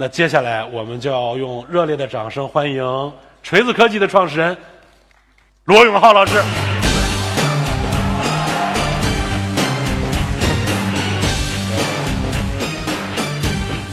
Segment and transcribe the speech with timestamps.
[0.00, 3.12] 那接下来我们就要用热烈的掌声欢迎
[3.42, 4.56] 锤子科技的创始人
[5.64, 6.40] 罗永浩老师。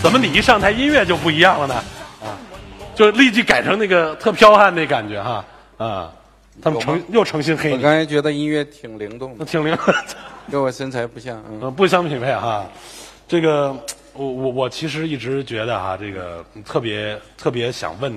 [0.01, 1.73] 怎么你一上台音乐就不一样了呢？
[2.21, 2.37] 啊，
[2.93, 5.43] 就立即改成那个特彪悍那感觉哈
[5.77, 6.11] 啊！
[6.61, 9.77] 他们诚又诚心黑你，我刚才觉得音乐挺灵动的，挺灵，
[10.51, 11.43] 跟我身材不像。
[11.49, 12.65] 嗯，呃，不相匹配哈。
[13.27, 13.75] 这个，
[14.13, 18.15] 我我我其实一直觉得哈，这个特别特别想问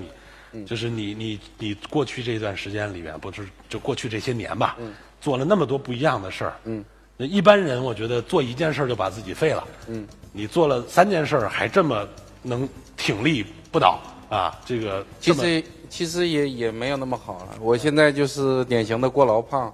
[0.53, 4.77] 你，就是你你你过去这段时间里面，不是就过去这些年吧，
[5.21, 6.55] 做了那么多不一样的事儿。
[6.65, 6.85] 嗯，
[7.17, 9.67] 那一般人我觉得做一件事儿就把自己废了。
[9.89, 12.07] 嗯，你做了三件事儿还这么
[12.43, 17.49] 能挺立不倒啊，这个这其实其实也也没有那么好了。
[17.61, 19.73] 我现在就是典型的过劳胖，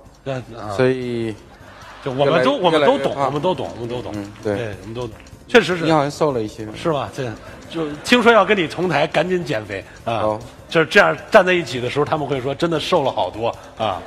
[0.77, 1.35] 所以
[2.05, 4.33] 就我们都我们都懂，我们都懂，我们都懂嗯。
[4.43, 5.17] 对我们都懂，
[5.49, 6.67] 确实是你好像瘦了一些。
[6.75, 7.11] 是吧？
[7.17, 7.31] 这
[7.69, 10.19] 就听说要跟你同台，赶紧减肥啊！
[10.21, 14.01] 好就是这样站在一起的时候，他们会说真的瘦了好多啊。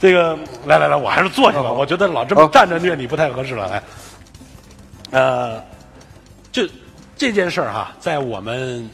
[0.00, 3.68] 这个来来来，我还是坐下吧，好我觉得老这么站着虐你不太合适了。
[3.68, 3.82] 来，
[5.10, 5.62] 呃，
[6.50, 6.68] 这
[7.16, 8.88] 这件事儿哈，在我们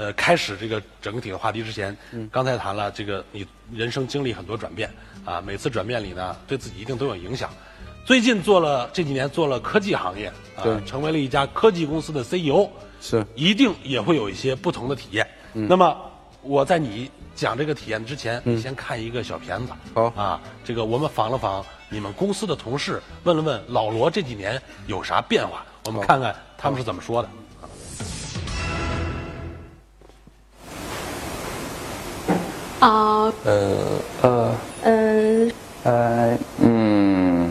[0.00, 4.90] 呃开始这个整体的话题之前，嗯刚才谈了这个你人生经历很多转变
[5.26, 7.50] 啊，每次转变里呢，对自己一定都有影响。
[8.06, 12.66] 最近做了这几年做了科技行业啊对，成为了一家科技公司的 CEO，
[13.02, 15.28] 是一定也会有一些不同的体验。
[15.52, 15.94] 那么
[16.40, 19.72] 我在你讲这个体验之前，你先看一个小片子。
[19.92, 27.28] 好啊，这个我们访了访你们公司的同事，问了问老罗这几年有啥变化，我们看看他们是怎么说的。
[32.80, 33.76] 啊，呃
[34.22, 35.52] 呃嗯
[35.84, 37.50] 呃嗯，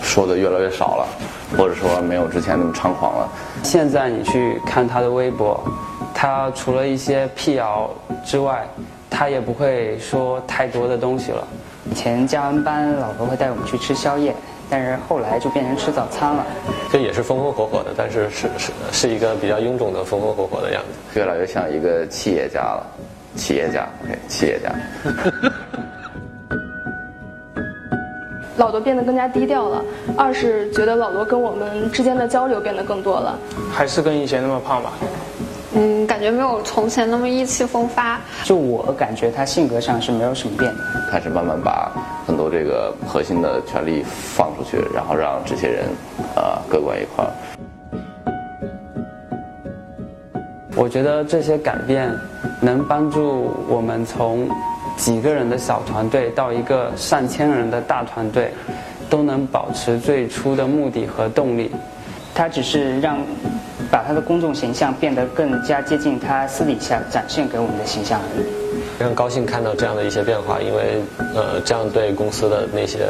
[0.00, 1.06] 说的越来越少了，
[1.56, 3.28] 或者说没有之前那么猖狂了。
[3.62, 5.62] 现在你去看他的微博，
[6.14, 7.90] 他除了一些辟谣
[8.24, 8.66] 之外，
[9.10, 11.46] 他也不会说太多的东西了。
[11.90, 14.34] 以前加完班，老婆会带我们去吃宵夜，
[14.68, 16.44] 但是后来就变成吃早餐了。
[16.90, 21.18] 这也是风风火火的，但是是是是一个比较臃肿的风风火火的样子。
[21.18, 22.86] 越来越像一个企业家了，
[23.36, 24.72] 企业家，OK，企业家。
[28.56, 29.84] 老罗变得更加低调了。
[30.16, 33.38] 二是觉得老罗跟我们之间的交流变得更多了。
[33.70, 34.92] 还是跟以前那么胖吧。
[35.76, 38.18] 嗯，感觉没有从前那么意气风发。
[38.44, 40.80] 就我感觉他性格上是没有什么变的。
[41.10, 41.92] 开始慢慢把
[42.26, 45.84] 很多这个核心的权利放出去，然后让这些人
[46.34, 47.30] 啊、各管一块儿。
[50.74, 52.10] 我觉得这些改变
[52.60, 54.48] 能帮助我们从
[54.96, 58.50] 几个人的小团队到一个上千人的大团队，
[59.10, 61.70] 都能保持最初的目的和动力。
[62.34, 63.18] 他只是让
[63.90, 68.46] 把他的公众形象变得更加接近他私底下展现给我们的形象而已。
[68.98, 71.02] 非常高兴看到这样的一些变化，因为
[71.34, 73.06] 呃，这样对公司的那些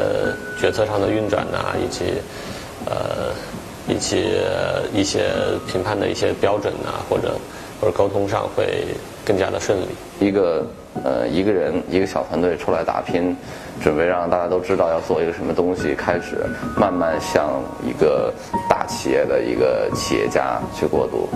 [0.59, 2.05] 决策上的运转呐、以及
[2.85, 3.33] 呃，
[3.87, 5.29] 以及呃一些
[5.65, 7.35] 评判的一些标准呐、或者
[7.79, 8.85] 或者沟通上会
[9.25, 9.85] 更加的顺利。
[10.19, 10.65] 一个
[11.03, 13.35] 呃一个人一个小团队出来打拼，
[13.81, 18.33] 准备让大家都知道要做一个什么东西，开始慢慢向一个
[18.69, 21.29] 大企业的一个企业家去过渡。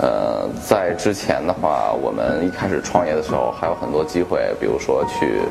[0.00, 5.42] 呃，在之前的话，我们一开始创业的时候还有很多机会，比如说去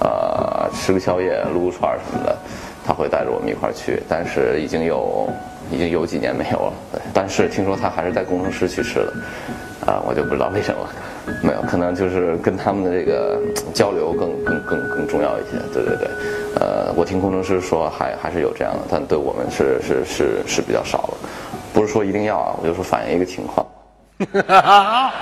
[0.00, 2.36] 呃吃个宵夜、撸个串什么的，
[2.84, 5.28] 他会带着我们一块儿去，但是已经有
[5.70, 6.72] 已经有几年没有了。
[7.14, 9.12] 但是听说他还是带工程师去吃的，
[9.86, 10.88] 啊、我就不知道为什么，
[11.42, 13.40] 没有，可能就是跟他们的这个
[13.74, 15.58] 交流更更更更重要一些。
[15.72, 16.08] 对对对，
[16.60, 21.14] 呃，我听工程师说还还是有这样的，但对我们是是是是比较少了。
[21.74, 23.66] 不是说一定要啊，我就说反映一个情况。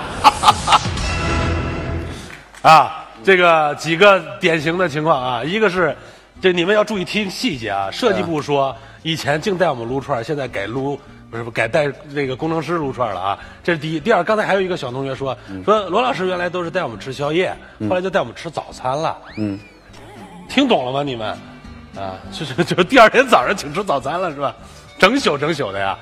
[2.61, 5.95] 啊，这个几个典型的情况啊，一个是，
[6.39, 7.89] 这你们要注意听细节啊。
[7.91, 10.99] 设计部说，以前净带我们撸串儿，现在改撸
[11.31, 13.39] 不是不改带那个工程师撸串了啊。
[13.63, 13.99] 这是第一。
[13.99, 17.55] 第二，刚才还有一个小同学说，说罗老师原来都是带我们吃宵夜，
[17.89, 19.17] 后来就带我们吃早餐了。
[19.37, 19.57] 嗯，
[20.49, 21.01] 听懂了吗？
[21.01, 21.29] 你们
[21.95, 24.53] 啊，就是 就是第二天早上请吃早餐了是吧？
[24.99, 25.97] 整宿整宿的呀，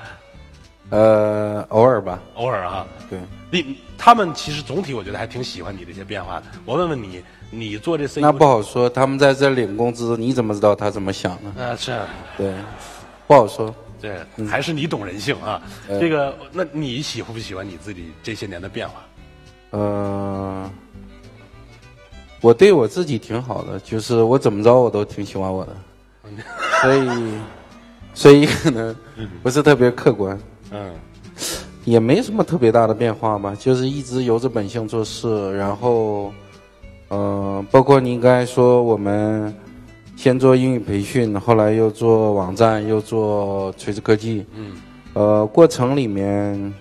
[0.90, 2.18] 呃，偶尔吧。
[2.34, 2.84] 偶尔啊。
[3.08, 3.18] 对，
[3.50, 6.46] 你他们其实总体我觉得还挺喜欢你这些变化的。
[6.64, 11.54] 我问问你，你做这 CEO 那不好说，他们在这领工资，你怎么知道他怎么想呢？
[11.62, 11.98] 啊是，
[12.36, 12.52] 对，
[13.26, 13.74] 不好说。
[14.00, 15.60] 对，还是你懂人性啊。
[16.00, 19.02] 这个，那你喜欢不喜欢你自己这些年的变化？
[19.70, 20.70] 呃，
[22.40, 25.76] 我对我自己挺好的，就是我怎么着我都挺喜欢我的，
[26.82, 27.32] 所以，
[28.14, 28.96] 所以可能
[29.42, 30.36] 不是特别客观，
[30.72, 30.92] 嗯，
[31.84, 36.32] 也没什么特别大的变化吧，就是一直由着本性做事，然后，
[37.08, 39.54] 呃，包括您刚才说我们
[40.20, 44.72] 先做英语培训，后来又做网站，又做垂直科技，嗯，
[45.14, 46.74] 呃，过程里面，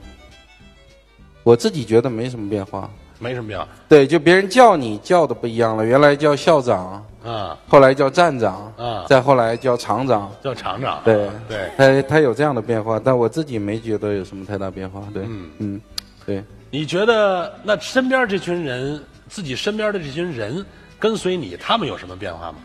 [1.42, 2.90] 我自己觉得没什么变化。
[3.18, 10.30] 没什么变化对，就别人叫你叫的不一样了，原来叫校长，啊，后来叫站长，啊再后来叫厂长。
[10.44, 11.00] 叫厂长。
[11.06, 15.02] 对对，他他有这样的变化，但我自己没觉得有什么太大变化。
[15.14, 15.82] 对，嗯嗯，
[16.26, 20.66] 对，你觉得那身边这群人，自己身边的这群人
[21.00, 22.58] 跟随你，他们有什么变化吗？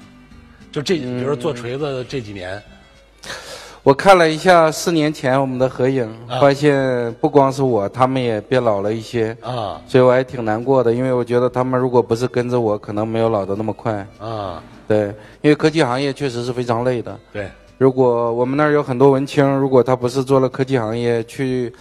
[0.74, 2.60] 就这，比如说做锤子这几年，
[3.84, 14.04] 我看了一下四年前我们的合影，啊发现不光是我，他们也变老了一些，啊所以我还挺难过的，因为我觉得他们如果不是跟着我，可能没有老得那么快。
[14.18, 17.16] 啊，对，因为科技行业确实是非常累的。
[17.32, 17.48] 对，
[17.78, 21.72] 如果我们那儿有很多文青，如果他不是做了科技行业，去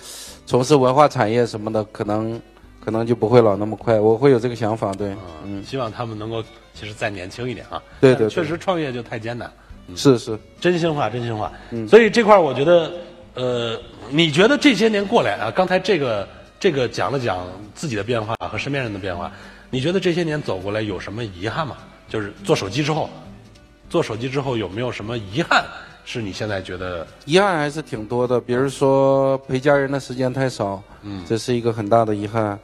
[0.46, 2.40] 从事文化产业什么的，可能
[2.84, 3.98] 可能就不会老那么快。
[3.98, 5.16] 我会有这个想法，对，
[5.46, 6.44] 嗯，希望他们能够
[6.74, 7.82] 其实再年轻一点啊。
[8.02, 9.50] 对对确实创业就太艰难。
[9.96, 11.52] 是是，真心话，真心话。
[11.72, 12.92] 嗯所以这块儿我觉得，
[13.36, 16.28] 呃，你觉得这些年过来啊，刚才这个
[16.60, 19.32] 这个讲了讲自己的变化和身边人的变化，
[19.70, 21.78] 你觉得这些年走过来有什么遗憾吗？
[22.10, 23.10] 就是做手机之后，
[23.90, 25.64] 做手机之后有没有什么遗憾
[26.06, 32.60] 是你现在觉得遗憾还是挺多的，比如说陪家人的时间太少，嗯这是一个很大的遗憾。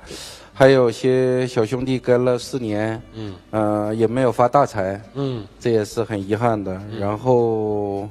[0.53, 6.77] 还有些小兄弟跟了四年，嗯呃，也没有发大财，嗯这也是很遗憾的。
[6.99, 8.09] 然后，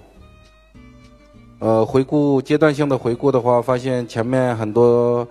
[1.58, 5.28] 呃，回顾阶段性的回顾的话，发现前面很多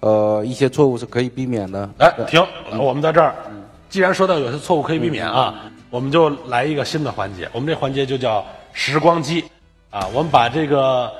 [0.00, 1.86] 呃一些错误是可以避免的。
[1.98, 2.42] 哎，停，
[2.80, 3.34] 我们在这儿，
[3.90, 7.46] 既然说到有些错误可以避免啊，我们就来一个新的环节。
[7.52, 8.42] 我们这环节就叫
[8.74, 9.42] 时光机
[9.88, 10.06] 啊。
[10.12, 11.10] 我们把这个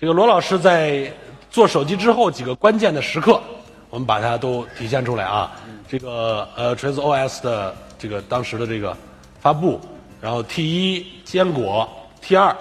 [0.00, 1.08] 这个罗老师在
[1.48, 3.40] 做手机之后几个关键的时刻，
[3.88, 5.52] 我们把它都体现出来啊。
[5.88, 8.96] 这个呃锤子 OS 的这个当时的这个
[9.38, 9.80] 发布，
[10.20, 11.88] 然后 T 一坚果
[12.20, 12.54] T 二，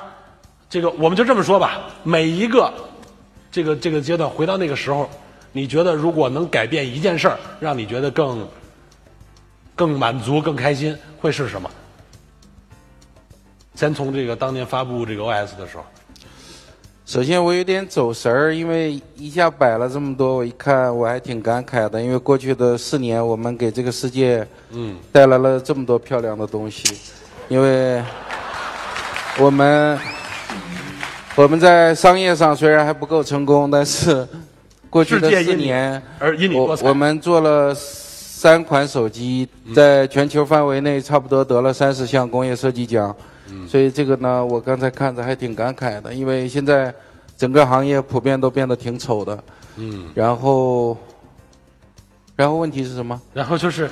[0.69, 2.71] 这个我们就这么说吧，每一个
[3.51, 5.09] 这个这个阶段回到那个时候，
[5.51, 8.47] 你觉得如果能改变一件事儿，让你觉得更
[9.75, 11.67] 更满足、更开心，会是什么？
[13.75, 15.83] 先从这个当年发布这个 OS 的时候，
[17.05, 24.95] 首先我有点走神儿，因为一下摆了这么多，我一看我还挺感慨的，因为过去的四年我们给这个世界嗯。
[25.11, 26.95] 带来了这么多漂亮的东西，
[27.49, 28.01] 因为
[29.37, 29.99] 我们
[31.35, 34.25] 我们在商业上虽然还不够成功，但是
[34.89, 43.13] 过去的四年，而因你多彩我我们做了三款手机，在全球范围内差不多得了三十项工业设计奖，
[43.67, 46.93] 所以这个呢，我刚才看着还挺感慨的，因为现在
[47.37, 49.43] 整个行业普遍都变得挺丑的，
[49.75, 50.97] 嗯，然后，
[52.35, 53.21] 然后问题是什么？
[53.33, 53.89] 然后就是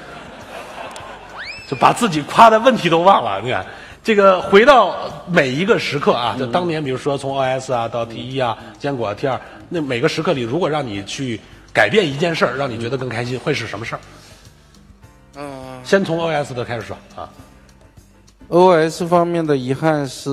[1.67, 3.41] 就把自己夸的问题都忘了。
[3.41, 3.65] 你看，
[4.03, 4.95] 这个回到
[5.27, 9.39] 每一个时刻啊，就当年比如说从 OS 啊到 T 一啊、坚果啊 T 二，
[9.69, 11.39] 那每个时刻里，如果让你去
[11.73, 13.99] 改变一件事儿，让你觉得更开心，会是什么事儿？
[15.35, 17.29] 嗯先从 OS 的开始说啊。
[18.53, 20.29] OS 方面的遗憾是，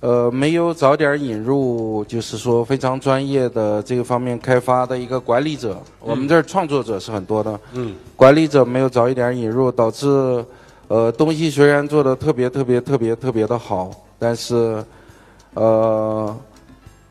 [0.00, 5.80] 呃，没有早点引入，就是说非常专业的这个方面开发的一个管理者。
[6.00, 10.44] 我们这儿创作者是很多的，嗯，管理者没有早一点引入，导致，
[10.88, 14.84] 呃，东西虽然做的特别特别特别特别的好，但是，
[15.54, 16.36] 呃，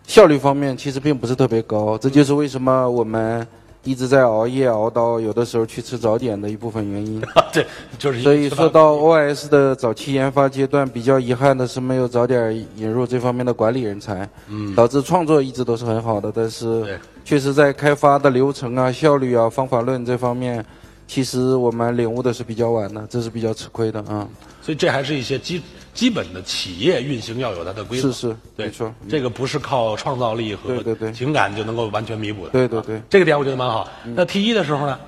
[0.05, 1.97] 效率方面其实并不是特别高。
[1.97, 3.47] 这就是为什么我们
[3.83, 7.21] 一直在熬夜熬到有的时候去吃早点的一部分原因。
[7.51, 7.65] 对，
[7.97, 20.63] 就是所以说到 OS 的早期研发阶段，比较遗憾的是没有早点引入这方面的管理人才，嗯导致创作一直都是很好的，但是确实在开发的流程啊、效率啊、方法论这方面，
[21.07, 24.27] 其实我们领悟的是比较晚的，这是比较吃亏的啊。
[24.69, 25.59] 所以这还是一些基
[25.95, 28.11] 基本的企业运行要有它的规则。
[28.11, 28.93] 是是，对没错。
[29.09, 32.51] 这个不是靠创造力和对对对情感就能够完全弥补的。
[32.51, 33.01] 对对对。
[33.09, 33.89] 这个点我觉得蛮好。
[34.13, 34.99] 那 T 一的时候呢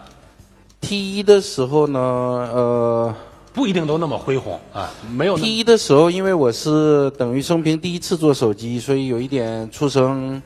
[0.82, 3.15] ，T 一的时候呢，呃
[3.53, 10.41] 不一定都那么恢宏啊，没有，T 一的时候，因为我是等于生平第一次做手机，所以有一点出生，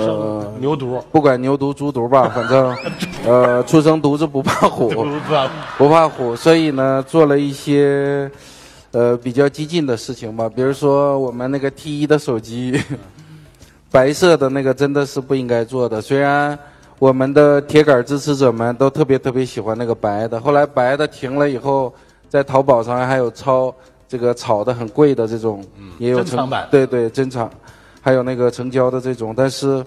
[0.00, 2.76] 生，牛犊，不管牛犊猪犊吧， 反正，
[3.26, 4.88] 呃，初生犊子不怕虎，
[5.78, 8.30] 不怕虎，所以呢，做了一些，
[8.92, 12.80] 呃比较激进的事情吧，比如说我们那个 T 一的手机，
[13.90, 16.00] 白色的那个真的是不应该做的。
[16.00, 16.58] 虽然
[16.98, 21.92] 我们的铁杆支持者们都特别特别喜欢那个白的，后来白的停了以后，
[22.28, 23.74] 在淘宝上还有超
[24.08, 25.64] 这个炒的很贵的这种，
[25.98, 26.68] 也有成版。
[26.70, 27.50] 对对珍藏，
[28.02, 29.82] 还有那个成交的这种，但是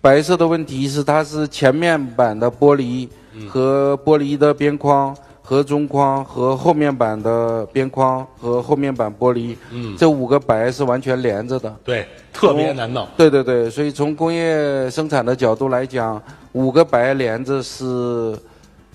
[0.00, 3.08] 白色的问题是它是前面板的玻璃
[3.48, 5.16] 和玻璃的边框。
[5.42, 11.74] 和中框和后面板的边框和后面板玻璃，嗯这五个白是完全连着的。
[11.82, 13.04] 对，特别难弄。
[13.16, 18.32] 对对对，所以从工业生产的角度来讲，五个白连着是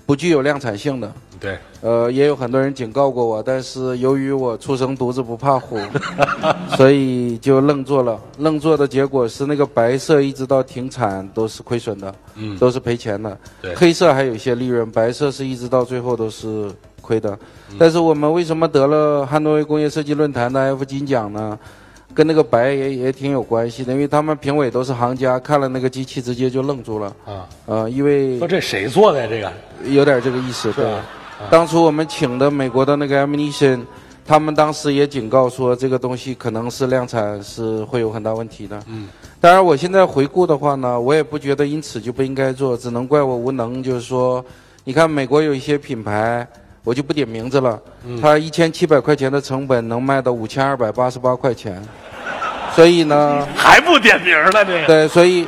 [0.06, 1.12] 不具有量产性的。
[1.38, 5.78] 对，呃，也有很多人警告过我，但是由于我初生犊子不怕虎，
[6.76, 8.18] 所以就愣做了。
[8.38, 13.36] 愣做的结果是那个白色一直到停产都是亏损的，嗯都是赔钱的。
[13.60, 17.30] 对黑色还有一些利润，白色是一直到最后都是亏的。
[17.70, 21.58] 嗯但是我们为什么得了汉诺威工业设计论坛的 F 金奖呢？
[22.14, 27.14] 跟那个白也也挺有关系的，因为他们评委都是行家，看了那个机器直接就愣住了。
[27.26, 29.26] 啊，呃，因为说这谁做的呀？
[29.28, 29.38] 这
[29.84, 31.04] 个有点这个意思，对吧。
[31.50, 33.82] 当初我们请的美国的那个 Ammunition，
[34.26, 38.80] 他们当时也警告说，这个东西可能是量产是会有很大问题的。
[38.88, 39.08] 嗯。
[39.38, 43.82] 当然，我现在回顾的话呢，我也不觉得因此就不应该做，只能怪我无能。
[43.82, 44.44] 就是说，
[44.84, 46.46] 你看美国有一些品牌，
[46.82, 51.80] 我就不点名字了，嗯它一千七百块钱的成本能卖到五千二百八十八块钱，
[52.74, 54.50] 所以呢， 还不点名呢？
[54.52, 55.46] 这个对，所以，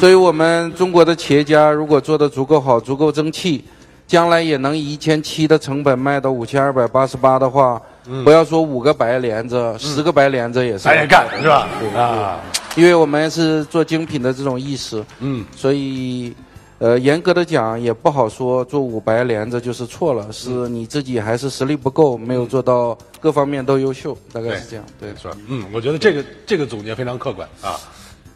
[0.00, 3.62] 所以我们中国的企业家如果做的足够好、足够争气，
[4.08, 7.80] 将来也能以一千七的成本卖到五千二百八十八的话，
[8.24, 10.78] 不要说五个白连着，十个白莲子也是。
[10.78, 11.68] 咱也干是吧？
[11.94, 12.40] 啊，
[12.74, 16.34] 因为我们是做精品的这种意识，嗯，所以，
[16.78, 24.84] 呃，严格的讲也不好说做五白连着就是错了，是你自己还是实力不够，没有做到各方面都优秀，大概是这样。
[24.98, 25.36] 对，是吧？
[25.48, 27.76] 嗯，我觉得这个这个总结非常客观啊。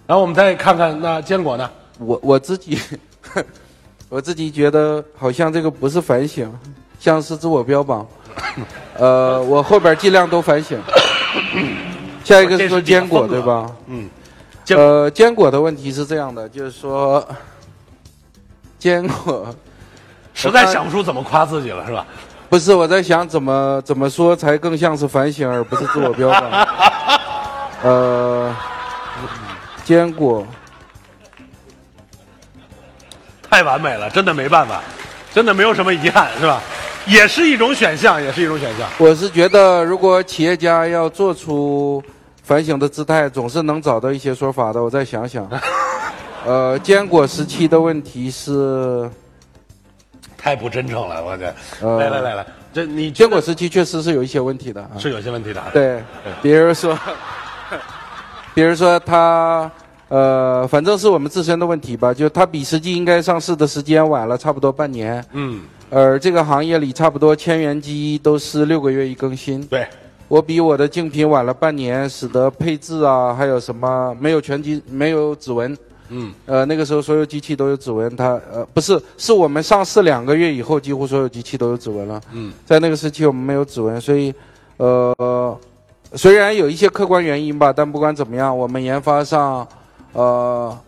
[0.06, 1.70] 然后我们再看看那坚果呢？
[1.98, 2.78] 我我自己，
[4.12, 6.52] 我自己觉得好像这个不是反省，
[7.00, 8.06] 像是自我标榜。
[8.98, 10.78] 呃，我后边尽量都反省。
[12.22, 13.70] 下一个是说坚果对吧？
[13.86, 14.10] 嗯，
[14.68, 17.26] 呃，坚果的问题是这样的，就是说，
[18.78, 19.46] 坚果
[20.34, 22.06] 实在想不出怎么夸自己了，是吧？
[22.50, 26.68] 不是我在想怎么怎么说才更像是反省，而不是自我标榜。
[27.82, 28.54] 呃，
[29.86, 30.46] 坚果。
[33.52, 34.82] 太完美了，真的没办法，
[35.34, 36.58] 真的没有什么遗憾，是吧？
[37.04, 38.88] 也是一种选项，也是一种选项。
[38.96, 42.02] 我是觉得，如果企业家要做出
[42.42, 44.82] 反省的姿态，总是能找到一些说法的。
[44.82, 45.46] 我再想想，
[46.46, 49.06] 呃，坚果时期的问题是，
[50.38, 51.54] 太不真诚了，我这。
[51.82, 54.92] 呃来来来来，这你坚果时期确实是有一些问题的啊。
[54.98, 55.62] 是有些问题的。
[55.74, 56.02] 对，
[56.40, 56.98] 比如说，
[58.54, 59.70] 比如说他，
[60.12, 65.24] 呃，反正是我们自身的问题吧，就它比实际应该上市的时间晚了差不多半年。
[65.32, 69.64] 嗯，而这个行业里差不多千元机都是六个月一更新。
[69.68, 69.86] 对，
[70.28, 75.74] 我比我的竞品晚了半年，使得配置啊，还有什么没有全机没有指纹。
[76.10, 82.20] 嗯，呃，那个时候所有机器都有指纹，它呃不是，是我们上市两个月以后，几乎所有机器都有指纹了。
[82.32, 84.34] 嗯，在那个时期我们没有指纹，所以
[84.76, 85.58] 呃，
[86.12, 89.66] 虽然有一些客观原因吧，但不管怎么样，我们研发上
[90.12, 90.78] 呃，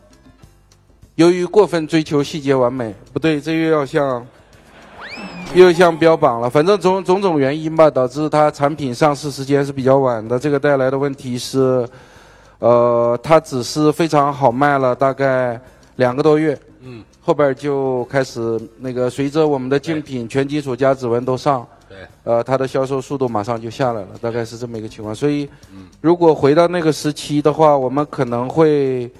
[1.14, 4.26] 由于过分追求细节完美，不对，这又要向
[5.54, 6.50] 又向标榜了。
[6.50, 10.38] 反正种种种原因吧，导致它产品上市时间是比较晚的。
[10.38, 11.88] 这个带来的问题是，
[12.58, 15.58] 呃，它只是非常好卖了大概
[15.96, 25.14] 两个多月，嗯，后边就开始那个随着我们的竞品全金属加指纹都上，对，呃，它的销售速度马上就下来了，大概是这么一个情况。
[25.14, 25.48] 所以，
[26.00, 29.10] 如果回到那个时期的话，我们可能会。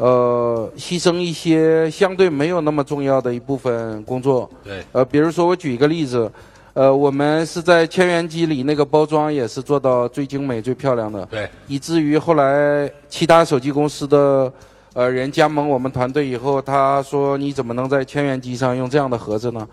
[0.00, 4.48] 呃，牺牲一些相对没有那么重要的一部分工作。
[4.62, 6.30] 对，呃，比如说我举一个例子，
[6.72, 11.26] 呃，我们是在千元机里那个包装也是做到最精美、最漂亮的。
[11.26, 14.52] 对，以至于后来其他手机公司的
[14.92, 19.66] 呃人加盟我们团队以后，他说你怎么能在千元机上用这样的盒子呢？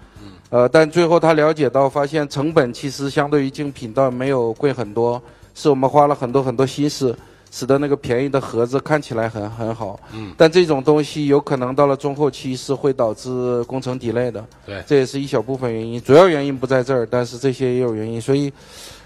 [0.49, 5.21] 呃，但最后他了解到，发现成本其实相对于竞品倒没有贵很多，
[5.53, 7.17] 是我们花了很多很多心思，
[7.51, 9.99] 使得那个便宜的盒子看起来很很好。
[10.13, 14.45] 嗯，但这种东西有可能到了中后期是会导致工程 delay 的。
[14.65, 18.21] 对这也是一小部分原因，主要原因不在这儿，但是这些也有原因。
[18.21, 18.51] 所以，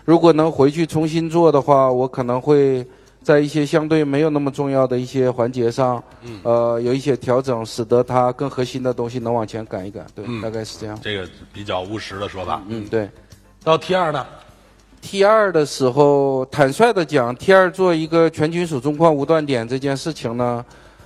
[0.05, 2.85] 如果能回去重新做的话，我可能会
[3.29, 10.03] 在一些相对没有那么重要的一些环节上，嗯呃，有一些调整，使得它更核心的东西能往前赶一赶。
[10.15, 10.99] 对，嗯大概是这样。
[10.99, 12.59] 这个比较务实的说法。
[12.67, 13.07] 嗯，对。
[13.63, 14.25] 到 T 二呢
[14.99, 20.65] ？T 二的时候，坦率的讲，T 二做一个全金属中框无断点这件事情呢，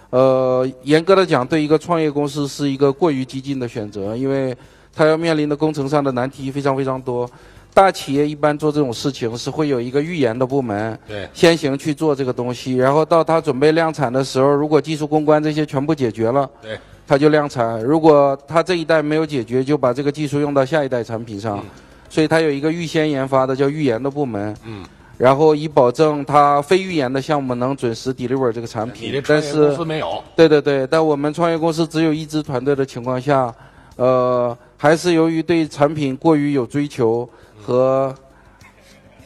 [0.09, 4.55] 呃，严格的讲，对一个创业公司是一个过于激进的选择，因为
[4.95, 7.29] 它要面临的工程上的难题非常非常多。
[7.73, 16.77] 大企业一般做这种事情是会有一个预研的部门，对，先行去做这个东西，然后到他准备量产的时候，如果技术攻关这些全部解决了，对，
[17.07, 21.63] 它就量产；如果他这一代没有解决，就把这个技术用到下一代产品上。
[22.09, 24.85] 所以它有一个预先研发的叫预研的部门，嗯，
[25.17, 29.19] 然后以保证它非预研的项目能准时 deliver 这个产品。
[29.27, 33.51] 但是业公司没有，对对对，但我们创业公司只有一支团队的情况下，
[33.95, 37.27] 呃，还是由于对产品过于有追求
[37.65, 38.13] 和，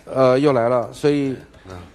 [0.06, 1.36] 呃，又来了，所以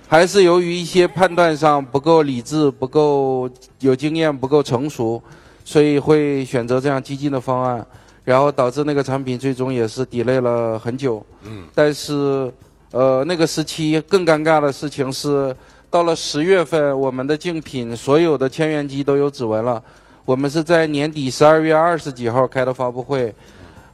[0.09, 3.49] 还是由于一些判断上不够理智、不够
[3.81, 5.23] 有经验、不够成熟，
[5.65, 7.87] 所以会选择这样激进的方案，
[8.25, 11.25] 然后导致那个产品最终也是 delay 了很久。
[11.45, 12.53] 嗯，但是，
[12.91, 15.57] 呃，那个时期更尴尬的事情是，
[15.89, 19.83] 到了十月份，我们的竞品所有的千元机都有指纹了。
[20.25, 23.35] 我们是在年底十二月二十几号开的发布会，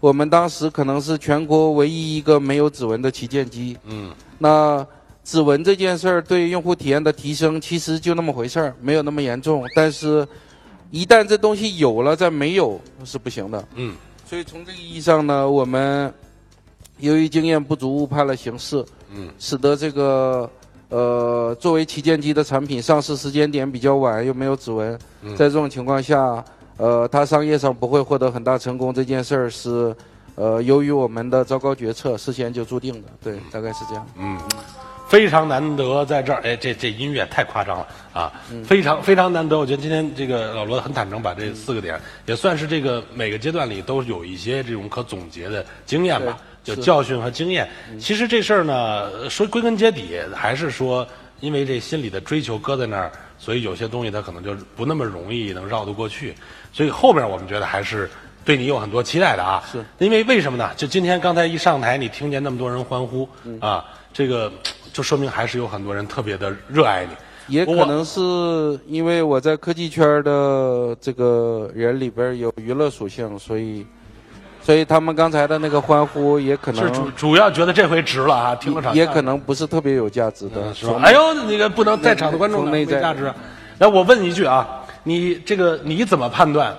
[0.01, 3.77] 我们当时可能是全国唯一一个没有指纹的旗舰机。
[3.85, 4.87] 嗯，那
[5.25, 9.65] 指纹这件事儿对用户体验的提升其实就那么回事儿，没有那么严重。
[9.75, 10.27] 但是，
[10.91, 13.69] 一旦这东西有了再没有是不行的。
[13.75, 16.13] 嗯，所以从这个意义上呢，我们
[16.99, 20.51] 由于经验不足，误判了形势，嗯，使得这个
[20.89, 26.43] 呃作为旗舰机的产品上市时间点比较晚，又没有指纹，嗯在这种情况下，
[26.79, 29.95] 呃，他商业上不会获得很大成功，这件事儿是
[30.37, 34.07] 呃由于我们的糟糕决策事先就注定的，对，大概是这样。
[34.17, 34.39] 嗯，
[35.09, 38.33] 非常难得在这儿，哎，这这音乐太夸张了啊！
[38.65, 47.69] 非常非常难得，我觉得今天这个老罗很坦诚，把这四个点也算是这个每个阶段里都有一些这种可总结的经验吧，对就教训和经验。
[47.99, 51.05] 其实这事儿呢，说归根结底还是说，
[51.41, 56.35] 因为这心里的追求搁在那儿，所以有些东西它可能就不那么容易能绕得过去。
[56.73, 58.09] 所以后边我们觉得还是
[58.45, 59.63] 对你有很多期待的啊。
[59.71, 60.71] 是因为为什么呢？
[60.77, 64.53] 就今天刚才一上台，你听见那么多人欢呼、嗯啊，这个
[64.93, 67.11] 就说明还是有很多人特别的热爱你。
[67.49, 68.21] 也可能是
[68.87, 73.87] 因为我在科技圈的这个人里边有娱乐属性，所以，
[74.63, 80.57] 所以他们刚才的那个欢呼也可能是主主要觉得这回值了啊，听了场也可能不是特别有价值的。
[80.57, 81.01] 嗯是吧？
[81.03, 83.35] 哎呦，那个不能在场的观众没从内在价值啊。
[83.79, 84.78] 来，我问你一句啊，
[85.09, 86.77] 你这个你怎么判断？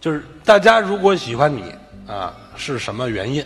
[0.00, 1.64] 就是大家如果喜欢你
[2.06, 3.44] 啊，是什么原因？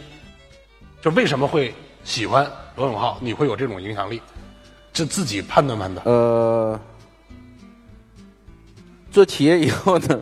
[1.00, 1.72] 就为什么会
[2.04, 3.16] 喜欢罗永浩？
[3.22, 4.20] 你会有这种影响力？
[4.92, 6.04] 这自己判断判断。
[6.04, 6.78] 呃，
[9.10, 10.20] 做企业以后呢，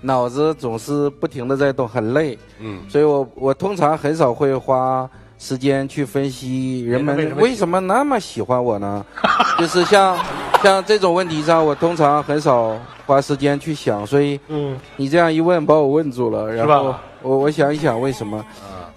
[0.00, 2.36] 脑子总是不停的在动，很累。
[2.58, 5.08] 嗯，所以我我通常很少会花
[5.38, 9.06] 时间去分析人们为什么那么喜欢我呢？
[9.60, 10.18] 就是像
[10.60, 12.76] 像这种问题上，我通常很少
[13.12, 14.06] 花时间去想。
[14.06, 16.52] 所以嗯，你这样一问，把我问住了。
[16.52, 18.44] 然吧后我我想一想为什么？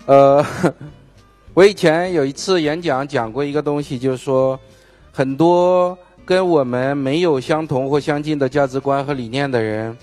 [0.06, 0.46] 呃，
[1.54, 4.60] 我以前有一次演讲讲过一个东西，就是说
[5.12, 9.96] 很多跟我们没有相同或相近的价值观和理念的人，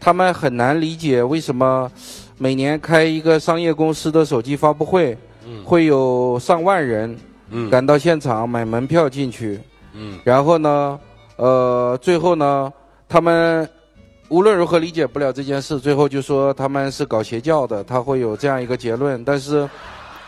[0.00, 1.90] 他们很难理解为什么
[2.36, 5.16] 每年开一个商业公司的手机发布会，
[5.64, 7.16] 会有上万人
[7.50, 9.58] 嗯赶到现场买门票进去，
[9.94, 11.00] 嗯然后呢，
[11.36, 12.72] 呃，最后呢，
[13.08, 13.68] 他们
[14.28, 19.24] 无论如何理解不了这件事，最后就说他们是搞邪教的，他会有这样一个结论。
[19.24, 19.66] 但是，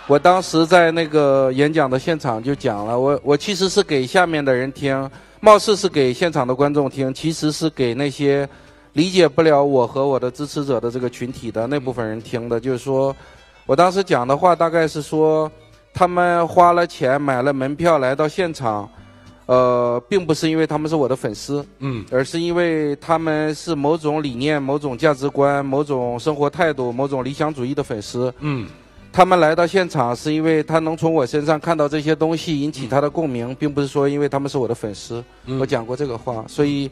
[0.07, 8.49] 我当时在那个演讲的现场就讲了，我我其实是给下面的人听，貌似是给现场的观众听，其实是给那些
[8.95, 12.59] 理解不了我和我的支持者的这个群体的那部分人听的。
[12.59, 13.15] 就是说，
[13.67, 15.53] 我当时讲的话大概是说，
[15.93, 18.89] 他们花了钱买了门票来到现场。
[19.51, 22.05] 呃，并不是因为他们是我的粉丝，嗯。
[22.09, 28.33] 而是因为他们是某种理念、某种价值观、某种生活态度、某种理想主义的粉丝。
[28.39, 28.69] 嗯。
[29.13, 35.21] 他们来到现场是因为他能从我身上看到这些东西，引起他的共鸣，并不是说因为他们是我的粉丝。
[35.47, 35.59] 嗯。
[35.59, 36.89] 我讲过这个话，所以，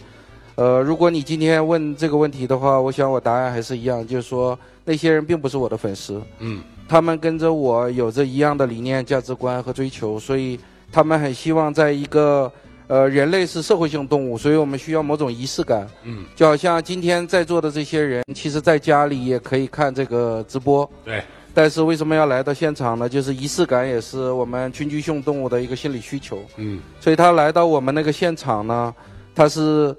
[0.56, 6.60] 呃，如果你今天问这个问题的话，我想我答案还是一样，就是说那些人并不是我的粉丝，嗯。
[6.88, 10.58] 他们跟着我有着一样的理念、价值观和追求，所以
[10.90, 12.50] 他们很希望在一个
[12.86, 15.86] 呃，人类是社会性动物，所以我们需要某种仪式感。
[16.04, 20.90] 嗯，就好像今天在座的这些人，其实在家里也可以看这个直播。
[21.04, 21.22] 对，
[21.52, 23.06] 但是为什么要来到现场呢？
[23.06, 26.38] 就是仪式感也是我们群居性动物的一个心理需求。
[26.56, 28.94] 嗯所以他来到我们那个现场呢，
[29.34, 29.94] 他是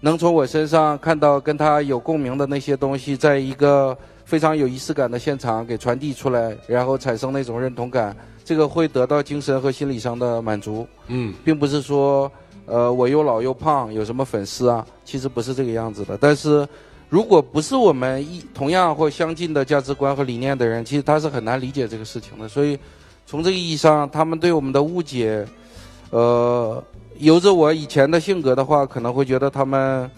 [0.00, 12.30] 能从我身上看到跟他有共鸣的那些东西，在一个非常有仪式感的现场给传递出来，然后产生那种认同感，这个会得到精神和心理上的满足，嗯并不是说
[12.66, 16.18] 呃我又老又胖有什么粉丝啊，其实不是这个样子的。
[16.20, 16.66] 但是
[17.08, 22.48] 如果不是我们一同样或相近的价值观和理念的人，其实他是很难理解这个事情的。
[22.48, 22.78] 所以
[23.26, 25.46] 从这个意义上，他们对我们的误解，
[26.10, 26.82] 呃，
[27.18, 30.10] 由着我以前的性格的话，可能会觉得他们。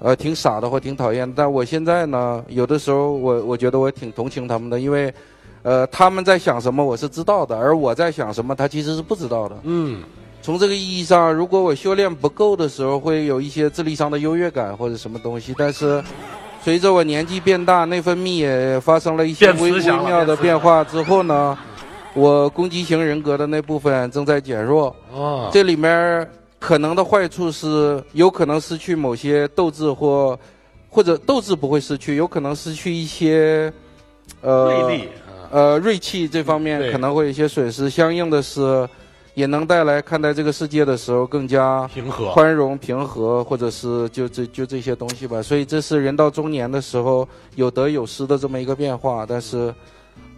[0.00, 5.14] 呃，挺傻的或挺讨厌，但我现在呢，有的时候我我觉得我挺同情他们的，因为，
[5.62, 9.56] 呃，他们在想什么我是知道的，而我在想什么他其实是不知道的。
[9.64, 10.02] 嗯
[10.44, 16.02] 从这个意义上，如果我修炼不够的时候，会有一些智力上的优越感或者什么东西，但是
[16.64, 21.56] 随着我年纪变大，内分泌也发生了一些微妙的变化之后呢，
[22.14, 24.94] 我攻击型人格的那部分正在减弱。
[25.12, 30.36] 哦，这里面可能的坏处是，有可能失去某些斗志或
[30.88, 33.72] 或者斗志不会失去，有可能失去一些
[34.40, 34.90] 呃
[35.52, 37.90] 呃锐气这方面可能会有一些损失。
[37.90, 38.88] 相应的是，
[39.34, 45.42] 也能带来看待这个世界的时候更加平和，宽容、平和，或者是就这就这些东西吧。
[45.42, 49.26] 所以这是人到中年的时候有得有失的这么一个变化。
[49.28, 49.72] 但是，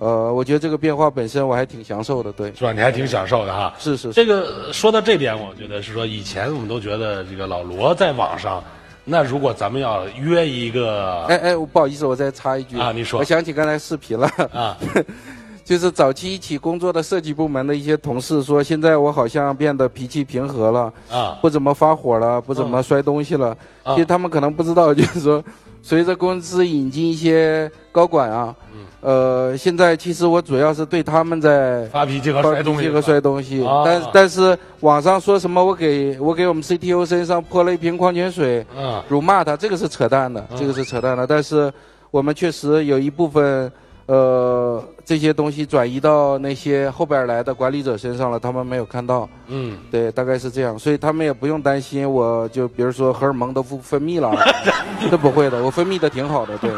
[0.01, 2.33] 呃，我觉得这个变化本身我还挺享受的。
[2.33, 2.73] 对，是吧？
[2.73, 3.73] 你还挺享受的哈。
[3.79, 4.13] 是是是。
[4.13, 8.63] 这个说到这点，我觉得是说，以前我们都觉得这个老罗在网上，
[9.05, 12.79] 那如果咱们要约一个哎哎，不好意思，我再插一句。
[12.79, 13.21] 啊你说。
[13.21, 14.77] 我想起刚才视频了，啊，
[15.65, 21.39] 就是早期一起工作的设计部门的一些同事说，现在我好像变得脾气平和了，啊。
[21.43, 23.57] 不怎么发火了，不怎么摔东西了。
[23.83, 23.95] 啊。
[23.95, 25.43] 其实他们可能不知道，就是说，
[25.83, 28.74] 随着公司引进一些高管啊，嗯
[29.05, 41.27] 呃，现在其实我主要是对他们在发脾气和摔东西脾气和摔东西，啊但但是网上说什么我给我给我们 CTO 身上泼了一瓶矿泉水，嗯辱骂他，这个是扯淡的，这个是扯淡的。
[41.27, 41.71] 但是
[42.11, 43.71] 我们确实有一部分
[44.07, 49.29] 呃这些东西转移到那些后边来的管理者身上了，他们没有看到。
[49.49, 54.33] 嗯，对，大概是这样，所以他们也不用担心我就比如说荷尔蒙都不分泌了，
[55.11, 56.71] 这不会的，我分泌的挺好的，对。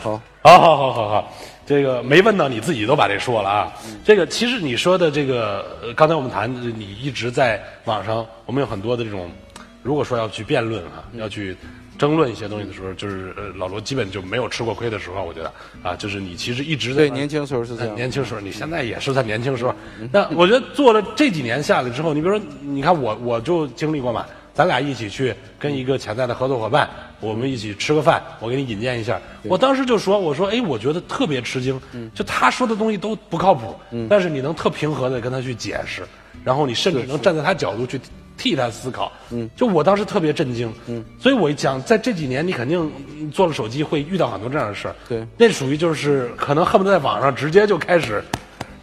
[0.00, 1.32] 好，好好好好好，
[1.66, 3.72] 这个没问到你自己都把这说了啊。
[4.04, 9.30] 这个其实你说的这个，呃刚才我们谈，你一直在网上，我们有很多的这种，
[9.82, 11.56] 如果说要去辩论啊，要去
[11.98, 17.96] 争论一些东西的时候，就是呃老罗基本就没有吃过亏的时候，我觉得啊，就是你其实一直在对，年轻时候是这呃样。
[17.96, 19.74] 年轻时候，你现在也是在年轻时候。
[20.12, 26.88] 那我觉得做了这几年下来之后，你比如说，你看我我就经历过嘛，咱俩一起去跟一个潜在的合作伙伴，
[27.20, 29.20] 我们一起吃个饭，我给你引荐一下。
[29.42, 31.80] 我当时就说，我说，哎，我觉得特别吃惊，
[32.14, 33.74] 就他说的东西都不靠谱，
[34.08, 36.02] 但是你能特平和的跟他去解释，
[36.44, 38.00] 然后你甚至能站在他角度去
[38.36, 39.10] 替他思考。
[39.30, 40.72] 嗯，就我当时特别震惊。
[40.86, 44.94] 嗯，所以我讲，在这几年你肯定嗯做了手机会遇到很多这样的事儿。
[45.08, 48.22] 对那属于就是可能恨不得在网上直接就开始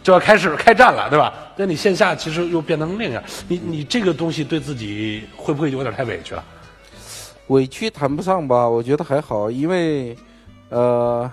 [0.02, 1.32] 就要开始开战了，对吧？
[1.56, 6.44] 那你线下其实又变成另一样，你你这个东西对自己会不会有点太委屈了？
[7.48, 10.16] 委屈谈不上吧，我觉得还好，因为，
[10.70, 11.30] 呃，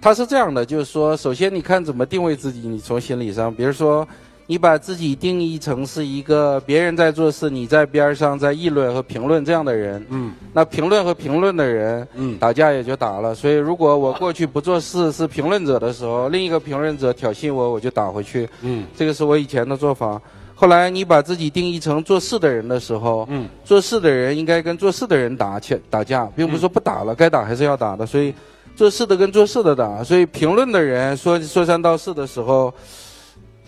[0.00, 4.06] 他是这样的，就是说，首先你看怎么定位自己，你从心理上，比如说，
[4.46, 13.34] 你把自己定义成是一个别人在做事，你在边上在议论和评论这样的人，嗯，那评论和评论的人，嗯打架也就打了。
[13.34, 20.20] 所以，如果我过去不做事是评论者的时候，另一个评论者挑衅我，我就打回去，嗯这个是我以前的做法。
[20.56, 28.06] 后来你把自己定义成做事的人的时候，嗯，做事的人应该跟做事的人打起打架，并不是说不打了，该打还是要打的。
[28.06, 28.32] 所以
[28.76, 32.72] 做事的跟做事的打，所以评论的人说说三道四的时候，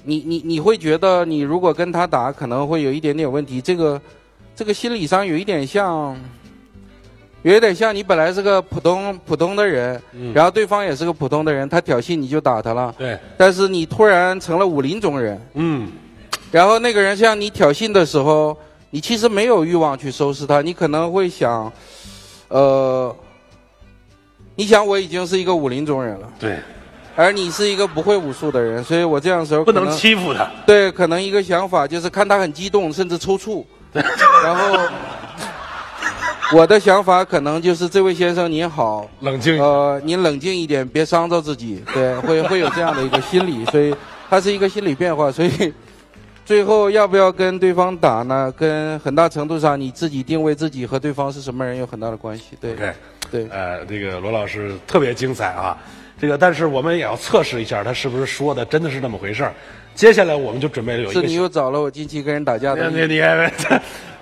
[0.04, 3.60] 你你你会觉得你如果跟他打，可能会有一点点问题。
[3.60, 4.00] 这个
[4.54, 6.16] 这个心理上有一点像，
[7.42, 15.40] 有一点像你本来是个普通普通的人，嗯然后对方也是个普通的人，他挑衅你就打他了，对，但是你突然成了武林中人。
[15.54, 15.88] 嗯
[16.52, 18.56] 然后那个人向你挑衅的时候，
[18.90, 21.70] 你其实没有欲望去收拾他，你可能会想，
[22.48, 23.14] 呃，
[24.54, 26.58] 你想我已经是一个武林中人了，对，
[27.14, 30.48] 而你是一个不会武术的人，所以我这样的时候不能欺负他。
[30.64, 33.64] 对，可能一个想法就是看他很激动，甚至抽搐，
[34.42, 34.78] 然后
[36.54, 43.94] 我的想法可能就是这位先生您好，冷静呃，您冷静一点，别伤着自己，对，会会有这样的一个心理，所以
[44.30, 45.74] 它是一个心理变化，所以
[46.46, 48.54] 最后要不要跟对方打呢？
[48.56, 52.76] 跟很大程度上你自己定位自己和对方是什么人有很大的关系，对
[53.32, 53.48] 对。
[53.50, 55.76] 呃，这个罗老师特别精彩啊。
[56.20, 59.52] 这个，但是我们也要测试一下他是不是说的真的是那么回事儿。
[59.96, 63.20] 接下来我们就准备有一个是你又找了我近期跟人打架的你你你，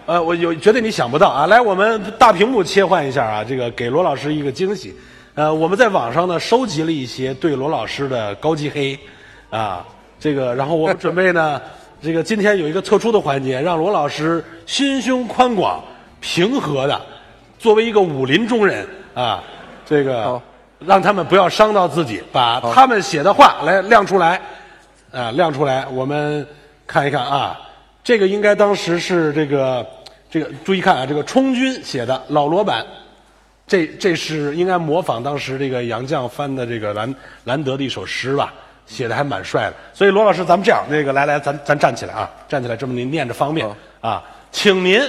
[0.07, 1.47] 呃，我有绝对你想不到啊！
[1.47, 4.95] 来，我们大屏幕切换一下啊，这个给罗老师一个惊喜。
[5.35, 8.99] 呃，我们在网上呢收集了一些对罗老师的高级黑，
[9.51, 9.87] 啊，
[10.19, 11.61] 这个，然后我们准备呢，
[12.05, 15.83] 这个今天有一个特殊的环节，让罗老师心胸宽广、
[16.21, 17.01] 平和的，
[17.59, 19.43] 作为一个武林中人啊，
[19.87, 20.39] 这个
[20.81, 24.39] 让他们不要伤到自己，把他们写的话来亮出来，
[25.11, 26.47] 啊，亮出来，我们
[26.87, 27.59] 看一看啊，
[28.03, 29.87] 这个应该当时是这个
[30.31, 32.85] 这个注意看啊，这个充军写的老罗版。
[33.67, 37.15] 这这是应该模仿当时这个杨绛翻的这个兰
[37.45, 38.53] 兰德的一首诗吧，
[38.87, 39.75] 写的还蛮帅的。
[39.93, 43.67] 所以罗老师，咱们这样，那个来来，咱咱站起来啊，站起来，这么您念着方便
[44.01, 45.01] 啊，请您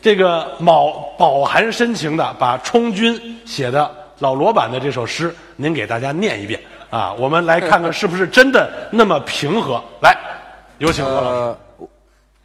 [0.00, 9.82] 这个饱饱含深情的把充军写的老罗版的这首诗，您给大家念一遍啊，我们来看看是不是真的那么平和。
[10.02, 10.16] 来，
[10.78, 11.58] 有请罗老师呃，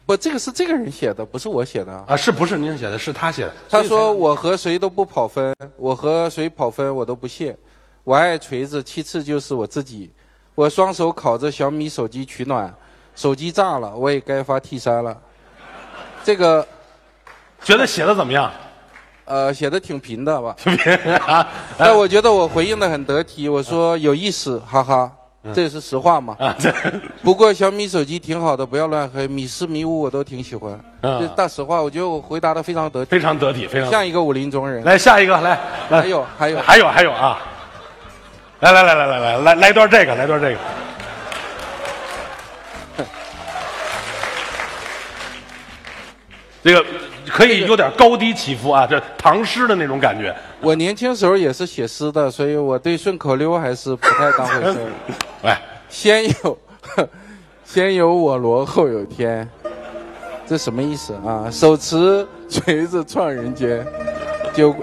[0.04, 1.92] 不，这个是这个人写的，不是我写的。
[2.06, 2.98] 啊，是不是您写的？
[2.98, 3.52] 是他写的。
[3.68, 7.56] 他说我和谁都不跑分，我和谁跑分我都不屑。
[8.04, 10.10] 我爱锤子，其次就是我自己。
[10.56, 12.74] 我双手烤着小米手机取暖，
[13.14, 15.14] 手机炸了，我也该发 T 三了。
[16.24, 16.66] 这个
[17.62, 18.50] 觉得写的怎么样？
[19.26, 20.56] 呃写的挺平的吧？
[21.26, 25.12] 啊，但我觉得我回应的很得体，我说有意思，哈哈，
[25.52, 26.34] 这也是实话嘛。
[26.38, 26.72] 啊，这
[27.22, 30.72] 不过小米手机挺好的，不要乱黑，米四米五我都挺喜欢。
[31.02, 34.82] 啊这大实话，我觉得我回答的非常得体，非常得体，非常像一个武林中人。
[34.84, 37.38] 来下一个，来来，还有还有还有还有啊！
[38.60, 40.56] 来来来来来来来来一段这个，来段这个。
[46.64, 46.84] 这个
[47.28, 50.34] 可以有点高低起伏啊，这唐诗的那种感觉。
[50.60, 54.90] 我年轻时候也是写诗的，所以我对顺口溜还是不太当回事儿。
[55.42, 56.58] 来， 先有
[57.64, 59.48] 先有我罗后有天，
[60.44, 61.46] 这什么意思啊？
[61.52, 63.86] 手持锤子创人间，
[64.52, 64.74] 九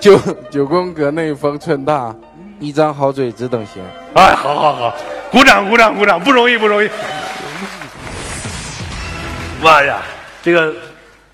[0.02, 0.18] 九
[0.50, 2.14] 九宫格内风寸大，
[2.58, 3.82] 一张好嘴只等闲。
[4.14, 4.96] 哎，好好好，
[5.30, 6.88] 鼓掌鼓掌鼓掌，不容易不容易。
[9.62, 10.00] 妈呀，
[10.42, 10.74] 这个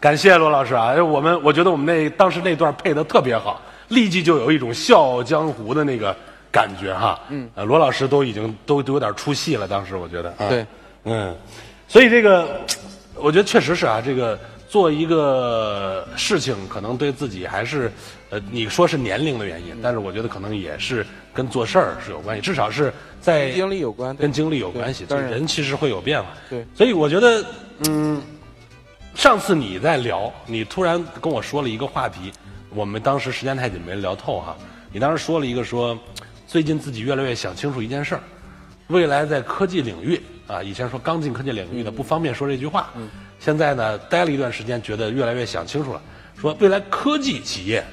[0.01, 0.95] 感谢罗老师啊！
[1.01, 6.15] 我们我觉得我们那当时那段配的特别好，立即就有一种笑傲江湖的那个
[6.51, 7.21] 感觉哈。
[7.29, 10.31] 嗯，呃，罗老师都已经都都有点出戏了，当时我觉得。
[10.31, 10.67] 啊、对，
[11.05, 11.33] 嗯，
[11.87, 12.61] 所以这个，
[13.15, 14.37] 我觉得确实是啊，这个
[14.69, 17.91] 做一个事情，可能对自己还是，
[18.31, 25.07] 呃，你说是年龄的原因，但是我觉得可能也是跟做事儿是有关系，至少是在跟经历有关跟经历有关系。
[25.09, 26.31] 人其实会有变化。
[26.51, 26.67] 对。
[26.75, 27.45] 所以我觉得，
[27.87, 28.21] 嗯，
[29.15, 32.33] 上次你在聊，你突然跟我说了一个话题，
[32.71, 34.57] 我们当时时间太紧没聊透哈。
[34.93, 35.99] 你当时说了一个说，
[36.47, 38.21] 最近自己越来越想清楚一件事儿，
[38.89, 42.93] 未来在科技领域啊，以前说刚进科技领域的不方便说这句话，
[43.39, 46.01] 现在呢待了一段时间，觉得越来越想清楚了，
[46.41, 47.85] 说未来科技企业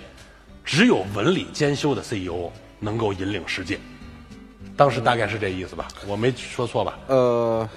[0.64, 3.80] 只有文理兼修的 CEO 能够引领世界。
[4.76, 6.98] 当时大概是这意思吧，我没说错吧？
[7.08, 7.70] 呃，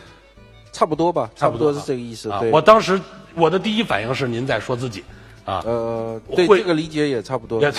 [0.73, 2.31] 差不多吧，差不多是这个意思。
[2.31, 2.99] 啊对，，我当时
[3.35, 5.05] 我的第一反应是您在说自己，
[5.45, 7.61] 啊，呃，对这个理解也差不多。
[7.61, 7.71] 也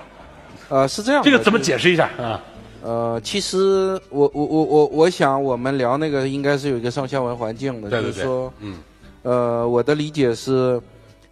[0.70, 1.22] 呃，是这样。
[1.22, 2.42] 这个怎么解释一下啊？
[2.82, 8.78] 呃，其实我我我我我想我们聊那个应该是有一个上下文环境的，对对对就是说，嗯
[9.26, 10.80] 呃，我的理解是，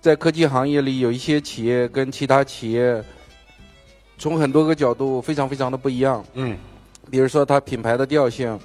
[0.01, 3.01] 在科技行业里有一些企业跟其他企业
[4.19, 6.57] 从很多个角度非常非常的不一样，嗯
[7.09, 8.59] 比如说它品牌的调性，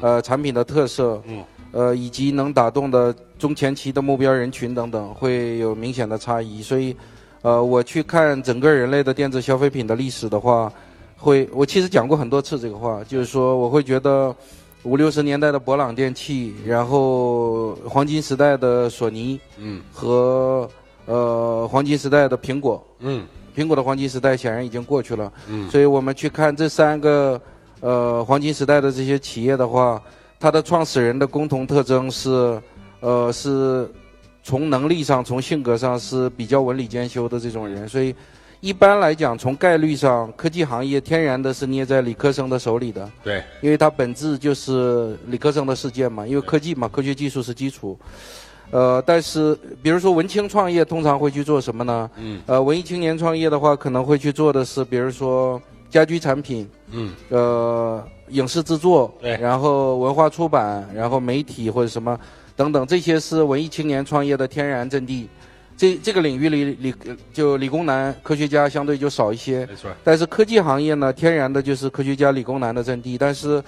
[0.00, 6.62] 呃，产品的特色，嗯呃，以及能打动的中前期的目标人群等等，会有明显的差异。
[6.62, 6.94] 所以，
[7.42, 10.72] 呃，我去看整个人类的电子消费品的历史的话，
[11.16, 14.32] 会，我其实讲过很多次这个话，就是说我会觉得
[14.82, 19.80] 五六十年代的博朗电器，然后黄金时代的索尼嗯。
[19.92, 20.68] 和
[21.06, 23.26] 呃黄金时代的苹果，嗯。
[23.56, 25.68] 苹果的黄金时代显然已经过去了，嗯。
[25.70, 27.40] 所以我们去看这三个
[27.80, 30.00] 呃黄金时代的这些企业的话，
[30.38, 32.60] 它的创始人的共同特征是，
[33.00, 33.90] 呃是
[34.42, 38.14] 从能力上、从性格上是比较文理兼修的这种人，所以
[38.66, 47.96] 一般来讲，从概率上，科技行业天然的是捏在理科生的手里的，对，因为它本质就是理科生的世界嘛，因为科技嘛，科学技术是基础。
[48.72, 52.10] 呃，但是比如说文青创业通常会去做什么呢？
[52.16, 62.18] 嗯呃，文艺青年创业的话，可能会去做的是，比如说家居产品，嗯呃，影视制作，对然后文化出版，然后媒体或者什么
[62.56, 65.28] 等等，这些是文艺青年创业的天然阵地。
[65.76, 66.94] 这这个领域里理
[67.32, 73.18] 就理工男科学家相对就少一些，没错，但是科技行业呢，天然的就是科学家、理工男的阵地。
[73.18, 73.62] 但是，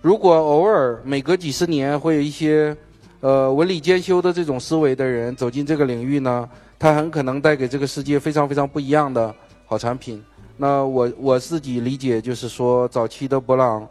[0.00, 2.74] 如果偶尔每隔几十年会有一些
[3.20, 9.34] 呃文理兼修的这种思维的人走进这个领域呢，他很可能带给这个世界非常非常不一样的
[9.66, 10.22] 好产品。
[10.56, 13.86] 那我我自己理解就是说，早期的博朗，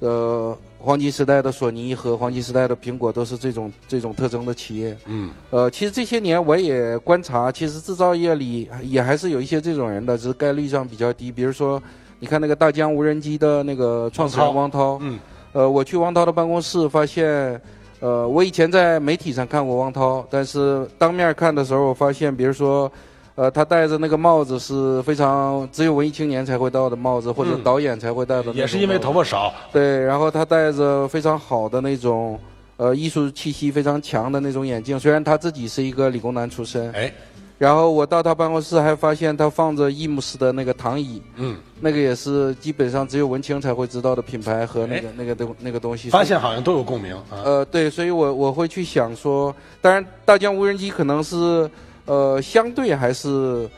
[0.00, 4.96] 呃，黄金时代的索尼和黄金时代的苹果都是这种这种特征的企业。
[5.06, 11.30] 嗯，呃，其实这些年我也观察，其实制造业里也还是有一些这种人的，只是概率上比较低。
[11.30, 11.80] 比如说，
[12.18, 15.18] 你看那个大疆无人机的那个创始人汪涛，嗯，
[15.52, 17.60] 呃，我去汪涛的办公室，发现，
[18.00, 22.90] 呃，我以前在媒体上看过汪涛，但是当面看的时候，我发现，比如说，
[23.40, 28.52] 呃，他戴着那个帽子是非常只有文艺青年才会戴的帽子，或者嗯导演才会戴的。
[28.52, 32.38] 也是因为头发少，对，然后他戴着非常好的那种，
[32.76, 35.00] 呃，艺术气息非常强的那种眼镜。
[35.00, 37.10] 虽然他自己是一个理工男出身，哎，
[37.56, 46.10] 然后我到他办公室还发现他放着伊姆斯的那个躺椅，嗯，那个也是基本上只有文青才会知道的品牌和那个、那个东那个东西。
[46.10, 47.24] 发现好像都有共鸣啊。
[47.42, 51.70] 呃，对，所以我我会去想说，当然大疆无人机可能是
[52.10, 53.68] 呃相对还是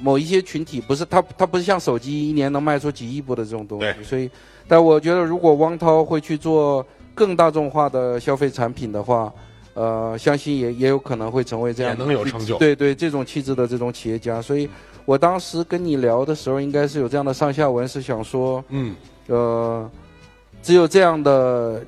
[0.00, 4.30] 某一些群体，不是它它不是像手机一年能卖出几亿部的这种东西，所以，
[4.68, 9.32] 但我觉得如果汪涛会去做更大众化的消费产品的话。
[9.72, 12.58] 呃，相信也也有可能会成为这样也能有成就。
[12.58, 14.68] 对对，这种气质的这种企业家，所以
[15.04, 18.94] 我当时跟你聊的时候，应该是有这样的上下文，是想说，嗯，
[19.28, 19.88] 呃，
[20.60, 21.80] 只有这样的，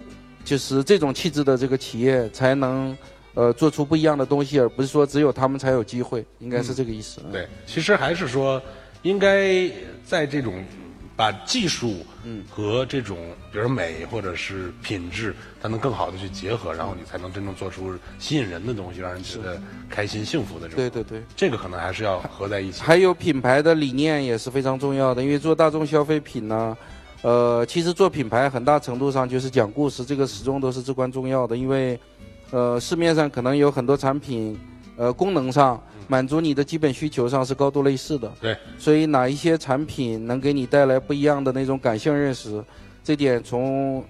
[0.44, 2.96] 就是这种气质的这个企业，才能
[3.34, 7.20] 呃做出不一样的东西，而不是说只有他们才有机会，应该是这个意思。
[7.32, 8.60] 对，其实还是说，
[9.02, 9.70] 应该
[10.04, 10.64] 在这种
[11.16, 11.96] 把技术
[12.50, 13.18] 和这种，
[13.52, 20.76] 比如美或者是品质，它能更好的去结合，然后你才能真正做出吸引人的东西，让人觉得开心幸福的这种。
[20.76, 22.82] 对对对，这个可能还是要合在一起。
[22.82, 26.76] 还有品牌的理念也是非常重要的，因为做大众消费品呢，
[27.22, 31.56] 呃，其实做品牌很大程度上就是讲故事，这个始终都是至关重要的。
[31.56, 31.98] 因为，
[32.52, 34.56] 呃，市面上可能有很多产品，
[34.96, 38.30] 呃，功能上满足你的基本需求上是高度类似的。
[38.40, 42.62] 对，所以哪一些产品能给你带来不一样的那种感性认识，
[43.02, 44.04] 这点从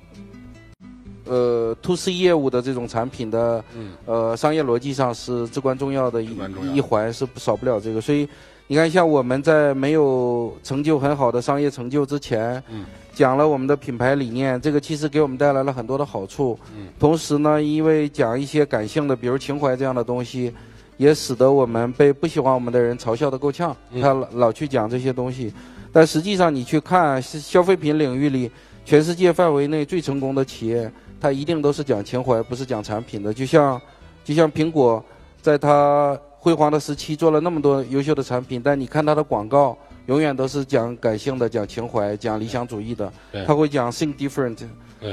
[1.24, 3.64] 呃 to C 业务的这种产品的、
[4.06, 6.36] 呃商业逻辑上是至关重要的一
[6.74, 8.00] 一环，是少不了这个。
[8.00, 8.28] 所以
[8.66, 16.58] 你看，像我们在没有成就很好的商业成就之前，嗯讲了我们的品牌理念，这个其实给我们带来了很多的好处。
[16.76, 20.52] 嗯同时呢，因为讲一些感性的，比如情怀这样的东西，
[20.96, 23.76] 也使得我们被不喜欢我们的人嘲笑的够呛。
[23.90, 25.52] 嗯他老老去讲这些东西，
[25.92, 28.50] 但实际上你去看是消费品领域里，
[28.84, 33.34] 全世界范围内最成功的企业，它一定都是讲情怀，不是讲产品的。
[33.34, 33.80] 就像
[34.24, 35.04] 就像苹果，
[35.42, 39.76] 在它辉煌的时期做了那么多优秀的产品，但你看它的广告。
[40.06, 43.12] 永远都是讲感性的，讲情怀，讲理想主义的。
[43.46, 44.58] 他会讲 think different，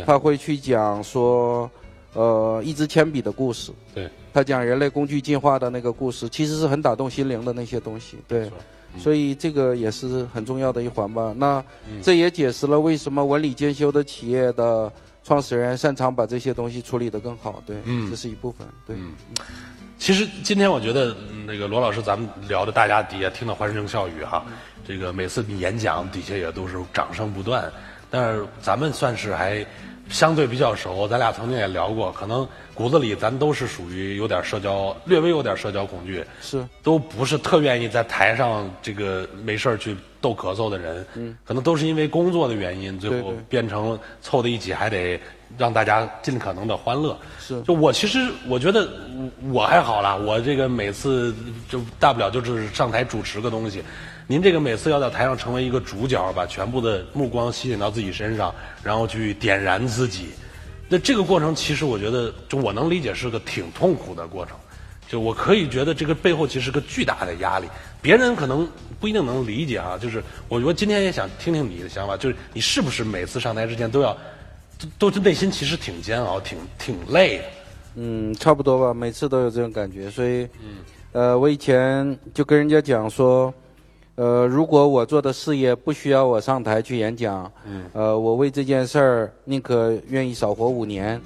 [0.06, 1.70] 他会去讲说，
[2.14, 3.72] 呃，一支铅笔的故事。
[3.94, 8.18] 对，他讲人类工具进化的那个故事，其实是很打动心灵的那些东西。
[8.28, 8.50] 对，
[8.98, 11.34] 所以这个也是很重要的一环吧。
[11.38, 14.92] 那嗯这也解释了为什么文理兼修的企业的
[15.24, 17.62] 创始人擅长把这些东西处理得更好。
[17.66, 18.68] 对，嗯这是一部分。
[18.88, 18.96] 对。
[20.00, 24.46] 其实今天我觉得嗯那个罗老师咱们聊的，大家底下听到欢声笑语哈，
[24.90, 27.72] 这个每次你演讲底下也都是掌声不断。
[28.10, 29.64] 但是咱们算是还
[30.10, 45.22] 相对比较熟，咱俩曾经也聊过，可能骨子里咱都是属于有点社交，略微有点社交恐惧，是都不是特愿意在台上这个没事儿去逗咳嗽的人，嗯可能都是因为工作的原因，最后变成凑在一起还得
[45.56, 47.16] 让大家尽可能的欢乐。
[47.40, 48.90] 是就我其实我觉得
[49.52, 51.32] 我还好啦，我这个每次
[51.70, 53.84] 就大不了就是上台主持个东西。
[54.32, 60.28] 您这个每次要在台上成为一个主角，把全部的目光吸引到自己身上，然后去点燃自己。
[60.88, 64.56] 那这个过程其实我觉得，就我能理解是个挺痛苦的过程。
[65.08, 67.66] 就我可以觉得这个背后其实是个巨大的压力，
[68.04, 69.98] 别人可能不一定能理解啊。
[70.00, 74.16] 就是我觉得今天也想听听你的想法，就是你是不是每次上台之前都要，
[74.78, 77.44] 都都是内心其实挺煎熬、挺挺累的。
[77.96, 80.48] 嗯，差不多吧，每次都有这种感觉，所以，
[81.14, 83.52] 呃，我以前就跟人家讲说，
[84.20, 87.50] 呃，如果我做的事业不需要我上台去演讲，
[87.94, 91.22] 呃，我为这件事儿宁可愿意少活五年，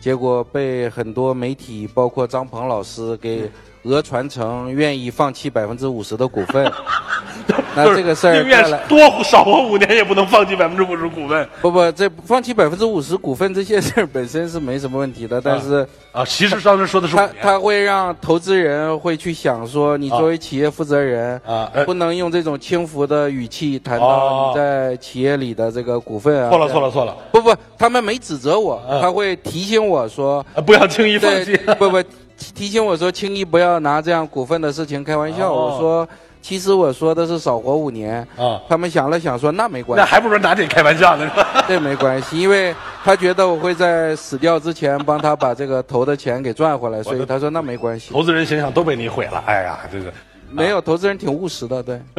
[0.00, 3.50] 结果被很多媒体，包括张鹏老师给
[3.82, 6.72] 讹传成愿意放弃百分之五十的股份。
[7.84, 16.24] 就是那这个事儿宁愿多少活五年，也不能放弃百分之五十股份不不，这放弃百分之五十股份这些事儿本身是没什么问题的，但是啊。
[16.24, 26.50] 其实当时说的是他他会让投资人会去想说，你作为企业负责人啊呃不能用这种轻浮的语气谈到哦你在企业里的这个股份啊。
[26.50, 35.52] 错了错了错了，不不，他们没指责我，嗯他会提醒我说，啊不要轻易放弃。，不不，提提醒我说，轻易不要拿这样股份的事情开玩笑。
[35.52, 36.08] 哦我说，
[36.46, 38.20] 其实我说的是少活五年。
[38.36, 41.28] 啊，他们想了想说，那没关系，那还不如拿这开玩笑呢？
[41.66, 42.72] 这 没关系，因为
[43.02, 48.12] 他觉得我会在死掉之前帮他把这个投的钱给赚回来，所以他说那没关系。
[48.12, 50.12] 投资人形象都被你毁了，哎呀，这个
[50.48, 52.00] 没有，投资人挺务实的，对。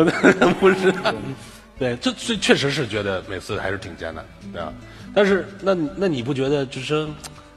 [0.59, 0.93] 不是，
[1.79, 4.73] 对，这这确实是觉得每次还是挺艰难，对啊。
[5.15, 7.07] 但是那那你不觉得就是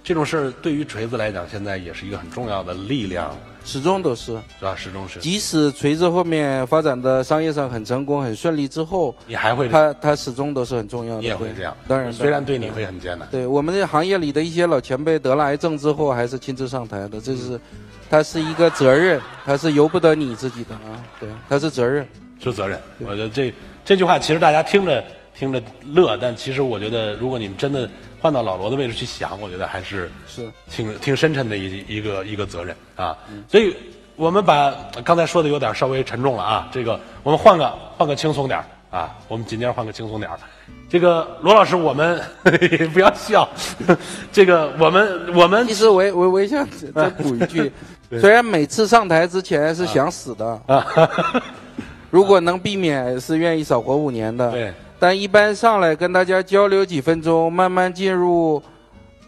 [0.03, 4.74] 这种事儿对于锤子来讲，现在也是一个很重要的力量，始终都是，是吧？
[4.74, 11.20] 始终是，即使锤子后面发展的商业上很成功、很顺利之后，你还会，它它始终都是很重要的。
[11.20, 11.76] 你也会这样。
[11.86, 17.61] 当然，虽然对你会很艰难，对我们这行业里的一些老前辈得了癌症之后，还是亲自上台的，这是，
[18.09, 22.07] 它是一个责任，它是由不得你自己的啊，对，它是责任。
[22.42, 22.80] 是责任。
[23.01, 23.53] 我觉得这
[23.84, 27.88] 这句话其实大家听着听着乐，但其实我觉得，如果你们真的
[28.21, 33.16] 换到老罗的位置去想，我觉得还是是挺挺深沉的一一个一个责任啊。
[33.49, 33.75] 所以
[34.16, 38.64] 我们把刚才说的有点稍微沉重了啊，这个我们换个换个轻松点儿
[38.97, 40.39] 啊，我们紧接着换个轻松点儿。
[40.89, 42.21] 这个罗老师，我们
[42.93, 43.49] 不要笑，
[44.33, 47.73] 这个我们我们其实我我我也想再补一句，
[48.21, 50.85] 虽然每次上台之前是想死的，啊，
[52.11, 54.51] 如果能避免，是愿意少活五年的。
[54.51, 58.62] 对，但一般上来跟大家交流几分钟，慢慢进入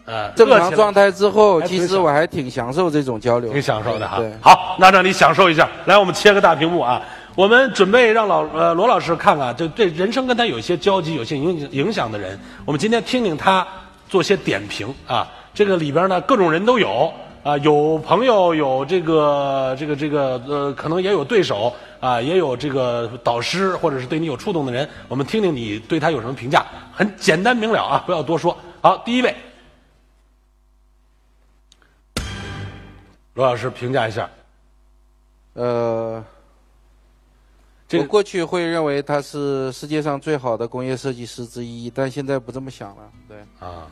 [0.05, 3.51] 呃，正常状态之后，其实我还挺享受这种交流。
[3.51, 4.31] 挺享受的哈对。
[4.39, 5.67] 好，那让你享受一下。
[5.85, 7.01] 来，我们切个大屏幕啊。
[7.35, 13.65] 我们准备让老呃罗老师看看，就对人生跟他有些交集、有些影影响的人，我们今天听听他
[14.07, 15.27] 做些点评啊。
[15.55, 17.11] 这个里边呢，各种人都有
[17.43, 24.89] 啊，有朋友，有这个这个这个呃，可能也有对手啊，也有这个导师或者是对你有触动的人。
[25.09, 28.57] 我们听听你对他有什么评价，很简单明了啊，不要多说。
[28.81, 29.35] 好，第一位，
[33.33, 34.29] 罗老师评价一下。
[35.51, 36.23] 呃，
[37.89, 43.11] 这个我过去会认为他是世界上最好的工业设计师之一，但现在不这么想了。
[43.27, 43.85] 对，啊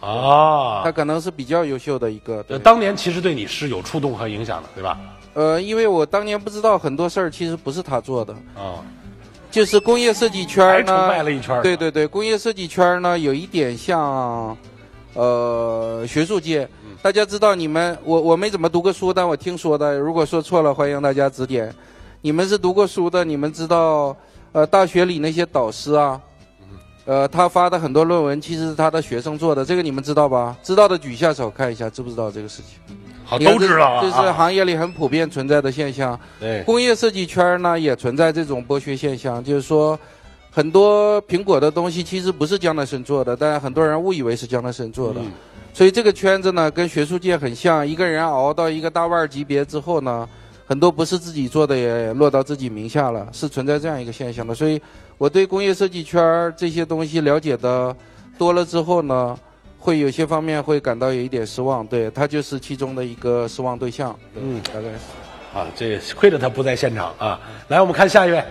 [0.00, 2.42] 啊他，可能是比较优秀的一个。
[2.44, 4.98] 对呃，当年其实对你是有触动和影响的，对吧？
[5.34, 8.80] 呃，因为我当年不知道很多事儿其实不是他做的，啊，
[9.50, 11.24] 就是工业设计圈呢还崇拜呢。
[11.24, 14.56] 了一圈对对对，工业设计圈呢有一点像，
[15.14, 16.64] 呃，学术界。
[16.82, 21.72] 嗯大家知道你们，我我没怎么读过书，但我听说的，如果说错了，欢迎大家指点。
[22.20, 24.16] 你们是读过书的，你们知道，
[24.50, 26.25] 呃，大学里那些导师啊，嗯
[27.06, 30.54] 呃，他发的很多论文其实是他的学生做的，这个你们知道吧？
[30.62, 32.96] 知道的举一下手看一下，知不知道这个事情？
[33.24, 34.00] 好，你都知道啊。
[34.02, 36.18] 这是啊行业里很普遍存在的现象。
[36.38, 39.98] 对，工业设计圈呢也存在这种剥削现象，就是说，
[40.50, 45.20] 很多苹果的东西其实不是江南生做的，但很多人误以为是江南生做的。
[45.20, 45.32] 嗯
[45.76, 50.26] 所以这个圈子呢跟学术界很像，一个人熬到一个大腕儿级别之后呢，
[50.66, 54.54] 很多不是自己做的也落到自己名下了，是存在这样一个现象的。
[54.54, 54.80] 所以
[55.18, 57.94] 我对工业设计圈儿这些东西了解的
[58.38, 59.38] 多了之后呢。
[59.78, 65.56] 会有些方面会感到有一点失望，对他就是其中的一个失望对象，对嗯大概是。
[65.56, 67.40] 啊，这亏着他不在现场啊。
[67.68, 68.42] 来，我们看下一位。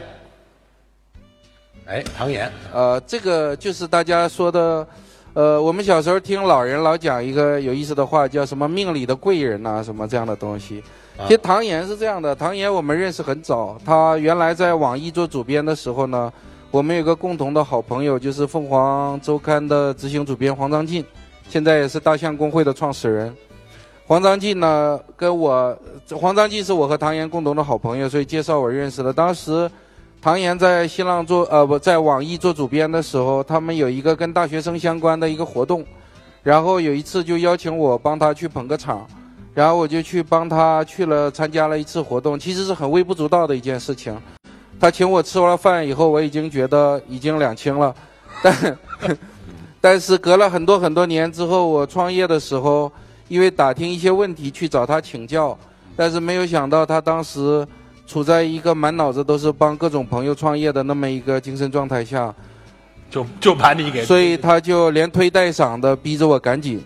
[1.87, 4.87] 哎，唐岩，呃，这个就是大家说的，
[5.33, 10.81] 呃，我们小时候听老人老讲一个有意思的话，叫什么“命里的贵人”呐，什么这样的东西。
[11.17, 16.31] 啊其实唐岩是这样的，唐岩我们认识很早，他原来在网易做主编的时候呢，
[16.75, 21.05] 我们有个共同的好朋友，就是凤凰周刊的执行主编黄章进，
[21.47, 23.33] 现在也是大象公会的创始人。
[24.05, 25.73] 黄章进呢，跟我，
[26.19, 29.13] 黄章进是我和唐岩共同的好朋友，所以介绍我认识的。
[29.13, 29.71] 当时，
[30.21, 35.81] 唐岩在新浪做呃不在网易做主编的时候，他们有一个跟大学生相关的一个活动，
[36.43, 39.07] 然后有一次就邀请我帮他去捧个场，
[39.53, 44.13] 然后我就去帮他去了参加了一次活动，其实是很微不足道的一件事情。
[44.85, 47.95] 他请我吃完饭以后，我已经觉得已经两清了，
[48.43, 48.77] 但
[49.81, 52.91] 但是隔了很多很多年之后，我创业的时候，
[53.27, 55.57] 因为打听一些问题去找他请教，
[55.95, 57.67] 但是没有想到他当时
[58.05, 62.31] 处在一个满脑子都是帮各种朋友创业的那么一个精神状态下，
[63.09, 66.79] 就就把你给所以他就连推带搡的逼着我赶紧。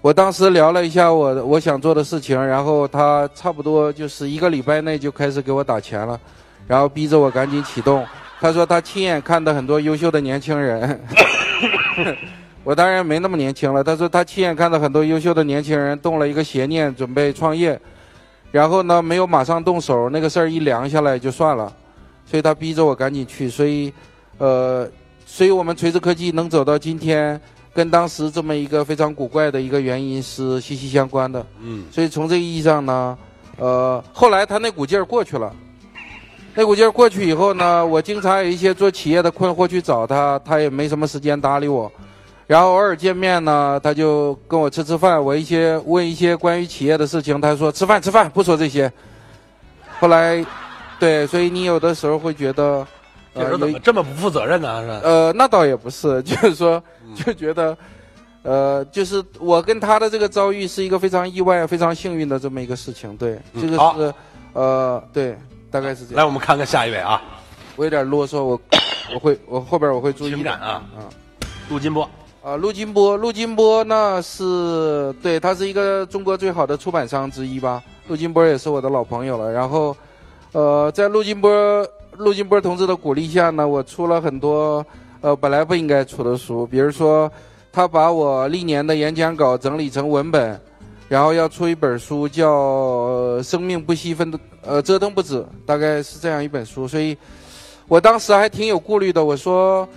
[0.00, 6.18] 我当时聊了一下我我想做的事情，然后他差不多就是一个礼拜内就开始给我打钱了，
[6.68, 8.06] 然后逼着我赶紧启动。
[8.40, 11.00] 他说他亲眼看到很多优秀的年轻人，
[12.62, 13.82] 我当然没那么年轻了。
[13.82, 17.80] 他说他亲眼看到很多优秀的年轻人动了一个邪念，准备创业，
[18.52, 21.72] 然后呢没有马上动手，那个事儿一凉下来就算了，
[22.24, 23.50] 所以他逼着我赶紧去。
[23.50, 23.92] 所以，
[24.38, 24.88] 呃，
[25.26, 27.40] 所以我们锤子科技能走到今天，
[27.74, 31.44] 跟当时这么一个非常古怪的一个原因是息息相关的。
[31.60, 33.18] 嗯，所以从这个意义上呢，
[33.56, 35.52] 呃，后来他那股劲儿过去了。
[36.58, 41.88] 那股劲儿过去以后呢，我经常有一些做企业的困惑去找他，他也没什么时间搭理我。
[42.48, 48.92] 然后偶尔见面呢，他就跟我吃吃饭，我一些问一些关于企业的事情，他说吃饭吃饭，不说这些。
[50.00, 50.44] 后来，
[50.98, 52.84] 对，所以你有的时候会觉得，
[53.32, 54.82] 这人怎么这么不负责任呢？
[54.82, 55.00] 是吧？
[55.04, 56.82] 呃，那倒也不是，就是说，
[57.14, 57.78] 就觉得，
[58.42, 63.16] 呃，就是我跟他的这个遭遇是一个非常意外、非常幸运的这么一个事情。
[63.16, 64.12] 对，嗯这个好是，
[64.54, 65.38] 呃，对，
[65.70, 67.20] 大概是这样来，我们看看下一位啊，
[67.76, 68.60] 我有点啰嗦，我
[69.14, 71.08] 我会我后边我会注意的情感啊啊。
[71.68, 72.08] 陆金波，
[72.42, 77.82] 啊，陆金波，陆金波那是对，他是一个中国最好的出版商之一吧。
[78.06, 79.52] 陆金波也是我的老朋友了。
[79.52, 79.94] 然后，
[80.52, 84.84] 呃，在陆金波陆金波同志的鼓励下呢，我出了很多
[85.20, 87.30] 呃本来不应该出的书，比如说
[87.70, 90.58] 他把我历年的演讲稿整理成文本，
[91.08, 96.86] 然后要出一本书叫呃《生命不息分的呃折腾不止》，大概是这样一本书。
[96.86, 97.16] 所以
[97.88, 99.88] 我当时还挺有顾虑的，我说。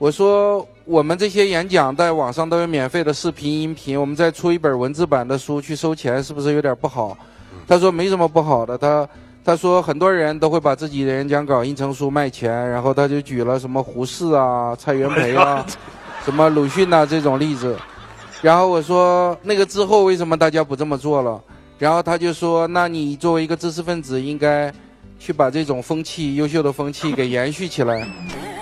[0.00, 7.18] 我说我们这些演讲在网上都有免费的视频、音频，我们再出一本文字版的书去收钱，是不是有点不好？
[7.66, 9.08] 他说没什么不好的，他
[9.44, 15.66] 他说很多人都会把自己的演讲稿印成书卖钱，然后他就举了什么胡适啊、蔡元培啊、
[16.24, 17.76] 什么鲁迅呐、这种例子。
[18.40, 21.40] 然后我说那个之后为什么大家不这么做了？
[21.78, 24.72] 然后他就说，那你作为一个知识分子，应该
[25.18, 28.06] 去把这种风气、优秀的风气给延续起来。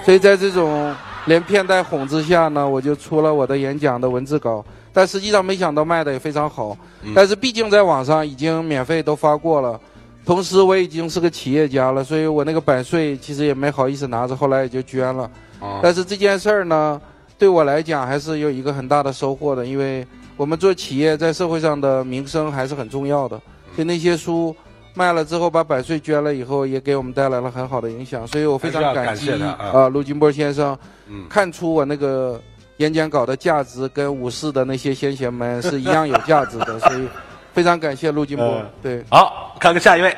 [0.04, 6.76] 所以在这种连骗带哄之下呢，我就出了我的演讲的文字稿，但实际上没想到卖的也非常好。
[7.14, 9.80] 但是毕竟在网上已经免费都发过了，
[10.24, 15.24] 同时我已经是个企业家了，所以我那个版税其实也没好意思拿着，后来也就捐了。
[15.58, 17.00] 啊但是这件事儿呢，
[17.38, 20.06] 对我来讲还是有一个很大的收获的，因为
[20.36, 23.40] 我们做企业在社会上的名声还是很重要的。
[23.74, 24.56] 所以那些书
[24.94, 28.26] 卖了之后，把版税捐了以后，也给我们带来了很好的影响。
[28.26, 29.58] 所以我非常感激感谢啊。
[29.60, 30.76] 啊，陆金波先生
[31.06, 32.40] 嗯，看出我那个
[32.78, 37.06] 演讲稿的价值跟武士的那些先贤们是一样有价值的，所以
[37.52, 38.46] 非常感谢陆金波。
[38.46, 38.70] 嗯。
[38.82, 40.16] 对，好，看看下一位。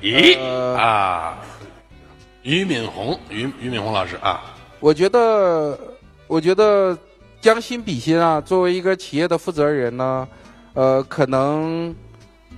[0.00, 0.38] 咦？
[0.38, 0.78] 呃。
[0.78, 1.38] 啊，
[2.42, 4.40] 俞敏洪，俞俞敏洪老师啊，
[4.80, 5.78] 我觉得，
[6.26, 6.96] 我觉得
[7.40, 10.26] 将心比心啊，作为一个企业的负责人呢，
[10.72, 11.94] 呃，可能，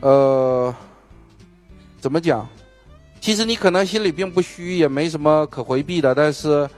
[0.01, 0.73] 呃，
[2.01, 2.49] 怎么讲？
[3.21, 6.69] 其实你可能心里并不虚，也没什么可回避的，但是，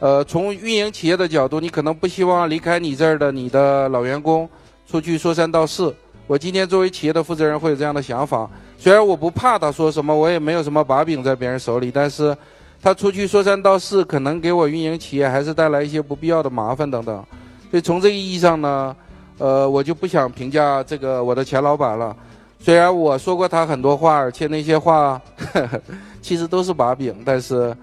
[0.00, 4.48] 呃，从运营企业的角度，你可能不希望离开你这儿的你的老员工
[4.88, 5.94] 出去说三道四。
[6.26, 12.36] 我今天作为企业的负责人会有这样的想法，虽然我不怕他说什么，我也没有什么把柄在别人手里，但是
[12.82, 17.24] 他出去说三道四，可能给我运营企业还是带来一些不必要的麻烦等等。
[17.70, 18.96] 所以从这个意义上呢，
[19.38, 22.16] 呃，我就不想评价这个我的前老板了。
[22.58, 25.20] 虽然我说过他很多话，而且那些话
[25.52, 25.80] 呵 呵
[26.20, 27.74] 其实都是把柄，但是，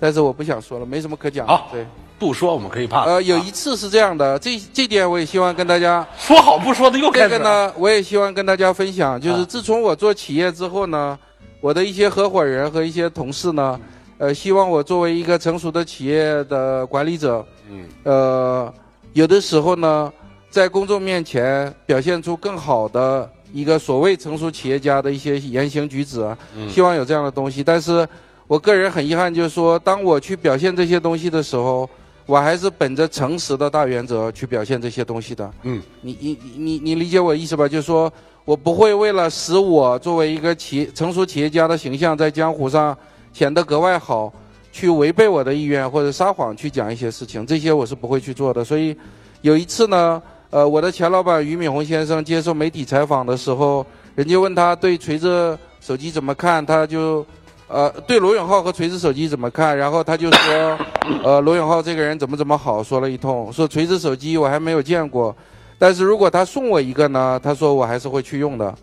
[0.00, 1.52] 但是我不想说了，没什么可讲的。
[1.54, 1.86] 好对，
[2.18, 3.04] 不说我们可以怕。
[3.04, 7.30] 呃，有啊一次是这样的，这这点我也希望跟大家说好不说的又开始了。
[7.30, 11.18] 这个呢，我也希望跟大家分享，就是啊自从我做企业之后呢，
[11.60, 13.78] 我的一些合伙人和一些同事呢，
[14.22, 18.72] 呃，希望我作为一个成熟的企业的管理者，嗯，呃，
[19.14, 20.12] 有的时候呢，
[20.48, 27.64] 在公众面前表现出更好的一个所谓成熟企业家的一些言行举止啊，嗯希望有这样的东西。
[27.64, 28.08] 但是
[28.46, 31.90] 我个人很遗憾，就是说，当我去表现这些东西的时候，
[32.24, 35.50] 我还是本着诚实的大原则去表现这些东西的。
[35.64, 37.66] 嗯，你你你你你理解我意思吧？
[37.66, 38.12] 就是说
[38.44, 42.96] 我不会为了使我作为一个企成熟企业家的形象在江湖上
[43.32, 44.32] 显得格外好，
[44.70, 48.64] 去违背我的意愿或者撒谎去讲一些事情，这些我是不会去做的。
[48.64, 48.96] 所以
[49.40, 57.24] 有一次呢，呃，我的前老板俞敏洪先生接受媒体采访的时候，人家问他对锤子手机怎么看，他就。
[57.68, 59.74] 呃，对罗永浩和锤子手机怎么看？
[59.74, 60.78] 然后他就说，
[61.24, 63.50] 呃，罗永浩这个人怎么怎么好，说了一通。
[63.50, 65.34] 说锤子手机我还没有见过，
[65.78, 68.74] 但是如果他送我一个呢，他说我还是会去用的。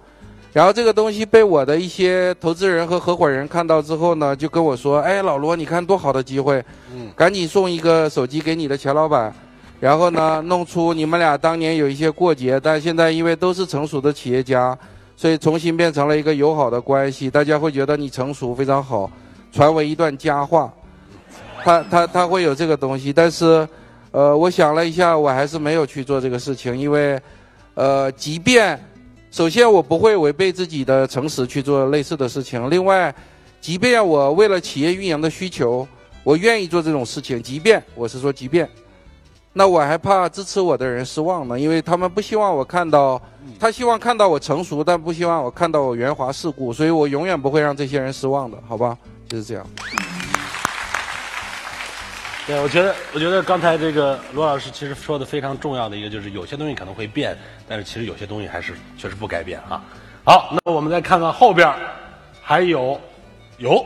[0.51, 9.33] 然后这个东西被我的一些投资人和合伙人看到之后呢，就跟我说：“哎，老罗，你看多好的机会，嗯赶紧送一个手机给你的前老板。”
[9.79, 14.77] 然后呢，弄出你们俩当年有一些过节，但现在因为都是成熟的企业家，
[15.15, 19.09] 所以重新变成了一个友好的关系，大家会觉得你成熟非常好，
[19.53, 20.69] 传为一段佳话。
[21.63, 23.67] 他他他会有这个东西，但是，
[24.11, 27.21] 呃，我想了一下，我还是没有去做这个事情，因为，
[27.75, 28.77] 呃，即便
[29.31, 33.13] 首先我不会违背自己的诚实去做类似的事情，另外，
[33.61, 35.87] 即便我为了企业运营的需求，
[36.23, 38.67] 我愿意做这种事情，即便我是说即便。
[39.53, 43.21] 那我还怕支持我的人失望呢，因为他们不希望我看到，
[43.59, 48.97] 他希望看到我成熟，但不希望我看到我圆滑世故，所以我永远不会让这些人失望的，好吧？
[49.27, 49.65] 就是这样。
[52.49, 57.37] 对，我觉得，我觉得刚才这个罗老师其实说的非常重要的一个，就是有些东西可能会变，
[57.67, 59.83] 但是其实有些东西还是确实不改变啊。
[60.25, 61.77] 好，那我们再看看后边儿
[62.41, 62.99] 还有
[63.59, 63.85] 有，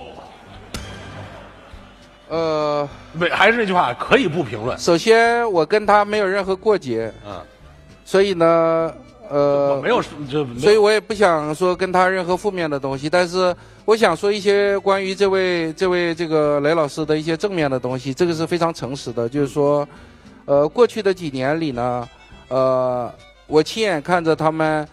[2.30, 4.78] 呃，没，还是那句话，可以不评论。
[4.80, 7.42] 首先我跟他没有任何过节，嗯，
[8.06, 8.96] 所以呢，
[9.34, 19.88] 呃，我没有，就所以我也不想说跟他任何负面的东西，但是我想说一些关于这位这位这个雷老师的一些正面的东西，这个是非常诚实的，就是说，
[20.46, 22.08] 呃，过去的几年里呢，
[22.50, 23.12] 呃，
[23.48, 24.88] 我亲眼看着他们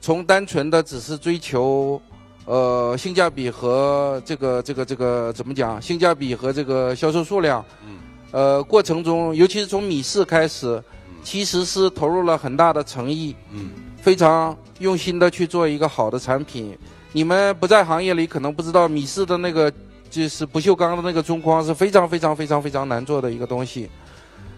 [0.00, 2.00] 从单纯的只是追求。
[2.44, 5.80] 呃，性价比和这个这个这个怎么讲？
[5.80, 7.98] 性价比和这个销售数量，嗯，
[8.32, 10.82] 呃，过程中，尤其是从米市开始，
[11.22, 16.76] 其实是投入了很大的诚意，嗯，非常用心的去做一个好的产品。
[17.12, 19.72] 你们不在行业里，可能不知道米氏的那个
[20.10, 23.88] 就是不锈钢的那个中框是非常非常非常非常难做的一个东西，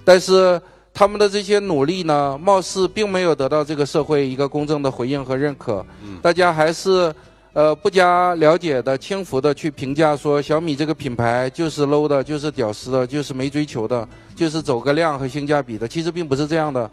[0.05, 0.61] 但是
[0.93, 7.15] 他们的这些努力呢，貌似并没有得到这个社会一个公正的回应和认可，嗯，大家还是。
[7.55, 15.87] 呃，不加了解的、轻浮的去评价说小米这个品牌就是 low 的，就是屌丝的，就是没追求的，就是走个量和性价比的。
[15.87, 16.91] 其实并不是这样的。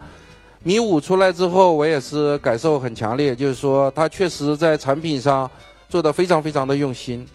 [0.62, 5.50] 米五出来之后，我也是感受很强烈，就是说它确实在产品上
[5.90, 7.26] 做的非常非常的用心，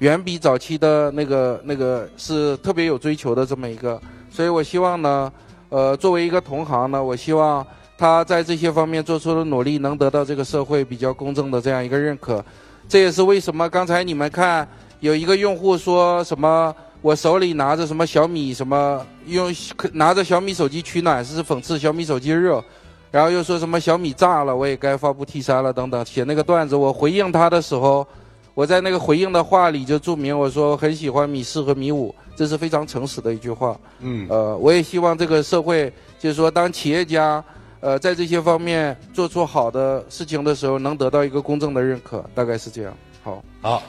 [0.00, 3.98] 远比早期的那个那个是特别有追求的这么一个。
[4.30, 5.32] 所以我希望呢，
[5.70, 7.66] 呃，作为一个同行呢，我希望
[7.96, 12.44] 他在这些方面做出的努力能得到这个社会比较公正的这样一个认可。
[12.88, 14.66] 这也是为什么刚才你们看
[15.00, 19.52] 有一个用户说什么，我手里拿着什么小米什么用
[19.92, 22.62] 拿着小米手机取暖是讽刺小米手机热，
[23.10, 26.76] 然后又说什么小米炸了，我也该发布 T 三了等等，写那个段子。
[26.76, 28.06] 我回应他的时候，
[28.54, 33.76] 我在那个回应的话里就注明我说很喜欢米四和米五，这是非常诚实的一句话。
[34.00, 37.42] 嗯，呃，我也希望这个社会就是说当企业家。
[37.84, 42.96] 呃，在这些方面做出好的事情的时候，能得到一个公正的认可，大概是这样。
[43.22, 43.82] 好，好，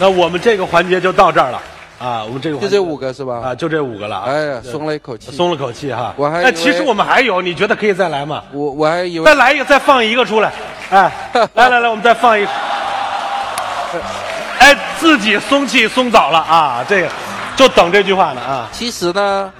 [0.00, 1.62] 那我们这个环节就到这儿了
[2.00, 2.24] 啊。
[2.24, 3.40] 我们这个就这五个是吧？
[3.44, 4.22] 啊，就这五个了。
[4.22, 6.12] 哎呀，松了一口气，松了口气哈。
[6.16, 8.42] 我还那其实我们还有，你觉得可以再来吗？
[8.52, 10.52] 我我还以为再来一个，再放一个出来。
[10.90, 11.12] 哎，
[11.54, 12.50] 来来来，我们再放一个。
[14.58, 16.84] 哎，自己松气松早了啊！
[16.88, 17.08] 这个
[17.54, 18.68] 就等这句话呢啊。
[18.72, 19.52] 其实呢。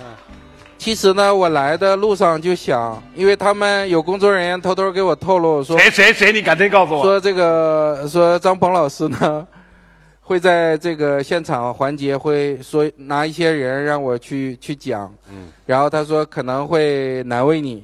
[0.85, 9.47] 其实呢，我来的路上就想，因为他们有工作人员偷偷给我透露说，谁谁谁，你赶紧告诉我，说这个说张鹏老师呢，
[10.21, 17.83] 会在这个现场环节会说拿一些人让我去去讲，嗯，然后他说可能会难为你，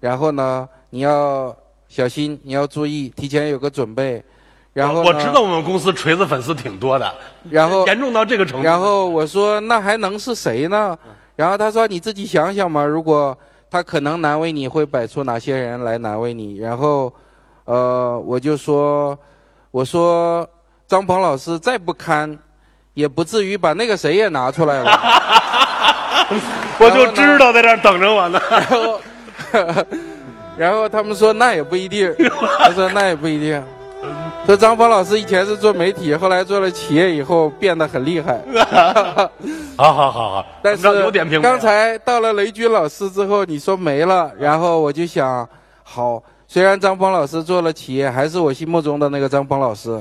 [0.00, 4.20] 然后呢你要小心，你要注意，提前有个准备，
[4.72, 7.14] 然后我知道我们公司锤子粉丝挺多的，
[7.48, 10.98] 然后严重到这个程度，然后我说那还能是谁呢？
[11.40, 13.34] 然后他说：“你自己想想嘛，如果
[13.70, 17.10] 他可能难为你，会摆出哪些人来难为你？”然后，
[17.64, 19.18] 呃，我就说
[19.72, 20.46] ：“我说
[20.86, 22.38] 张鹏老师再不堪，
[22.92, 24.90] 也不至于把那个谁也拿出来了。
[26.78, 28.38] ”我就知道在这儿等着我呢。
[28.50, 29.00] 然后，
[30.58, 32.14] 然后他们说：“那也不一定。”
[32.60, 33.64] 他说：“那也不一定。”
[34.46, 38.40] 说张峰老师以前是做媒体，后来做了企业以后变得很厉害。
[39.76, 41.40] 好好好好，但是有点。
[41.40, 45.48] 刚才到了雷军老师之后，你说没了，然后我就想，
[45.84, 49.98] 好，虽然张鹏老师做了企业，还是我心目中的那个张鹏老师，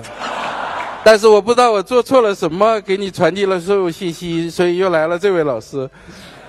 [1.03, 5.87] 但是我不知道我做错了什么，给你传递了错误信息，所以又来了这位老师，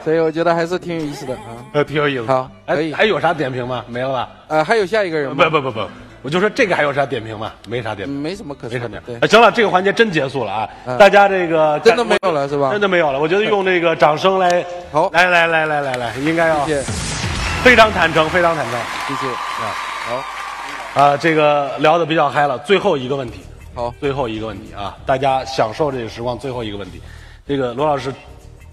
[0.03, 1.43] 所以我觉得还是挺有意思的啊。
[1.75, 2.25] 呃，挺有意思。
[2.27, 2.95] 好，可以。
[2.95, 3.85] 还有啥点评吗？
[3.89, 4.29] 没了吧？
[4.49, 5.45] 呃，还有下一个人吗？
[5.45, 5.87] 不不不不。
[6.23, 7.53] 我就说这个还有啥点评吗？
[7.67, 8.75] 没啥点评，没什么可说。
[8.75, 9.29] 没啥点评。
[9.29, 10.69] 行了，这个环节真结束了啊！
[10.99, 12.71] 大家这个真的没有了是吧？
[12.71, 13.19] 真的没有了。
[13.19, 16.93] 我觉得用这个掌声来，好，来来来来来来，应该要，谢谢，
[17.65, 19.75] 非常坦诚，非常坦诚，谢谢啊，
[20.95, 23.41] 好，啊，这个聊的比较嗨了，最后一个问题，
[23.75, 27.01] 好，最后一个问题啊，大家享受这个时光，最后一个问题，
[27.49, 28.13] 这个罗老师，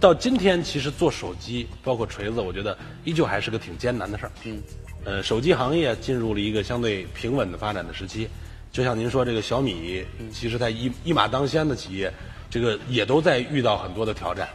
[0.01, 4.61] 到今天其实做手机，包括锤子，我觉得依旧还是个挺艰难的事儿，嗯。
[5.07, 8.27] 呃，手机行业进入了一个相对平稳的发展的时期。
[8.73, 10.03] 就像您说，这个小米，
[10.33, 12.11] 其实在一一马当先的企业，
[12.49, 14.49] 这个也都在遇到很多的挑战。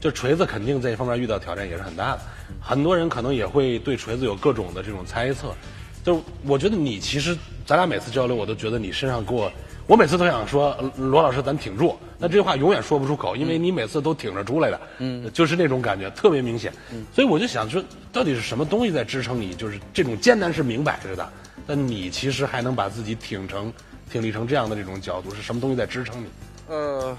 [0.00, 2.22] 就锤子肯定在这方面遇到挑战也是很大的，
[2.58, 5.54] 很多人可能也会对锤子有各种的这种猜测。
[6.02, 7.36] 就是我觉得你其实，
[7.66, 9.52] 咱俩每次交流，我都觉得你身上给我，
[9.88, 16.70] 我每次都想说罗老师咱挺住，那这话永远说不出口，因为你每次都挺着出来的，嗯，就是那种感觉特别明显。
[17.10, 17.82] 所以我就想说，
[18.12, 19.54] 到底是什么东西在支撑你？
[19.54, 21.26] 就是这种艰难是明摆着的，
[21.66, 23.72] 但你其实还能把自己挺成、
[24.12, 26.26] 挺立成这样的这种角度，是什么东西在支撑你？
[26.68, 27.16] 呃，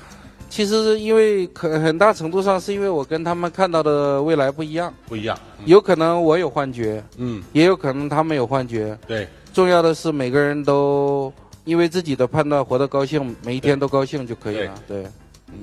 [0.47, 5.36] 其实因为很很大程度上是因为我跟他们看到的未来不一样，不一样。
[5.65, 8.95] 有可能我有幻觉，嗯，也有可能他们有幻觉。
[9.07, 11.34] 对，重要的是每个人都
[11.70, 14.74] 因为自己的判断活得高兴，每一天都高兴就可以了。
[14.88, 15.03] 对，
[15.49, 15.53] 嗯，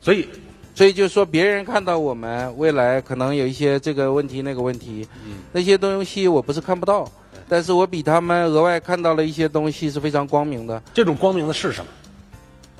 [0.00, 0.26] 所以
[0.74, 7.06] 所以就是说别人看到我们未来可能有一些这个问题那个问题，嗯，那些东西我不是看不到，
[7.46, 10.82] 但是我比他们额外看到了一些东西是非常光明的。
[10.94, 11.90] 这种光明的是什么？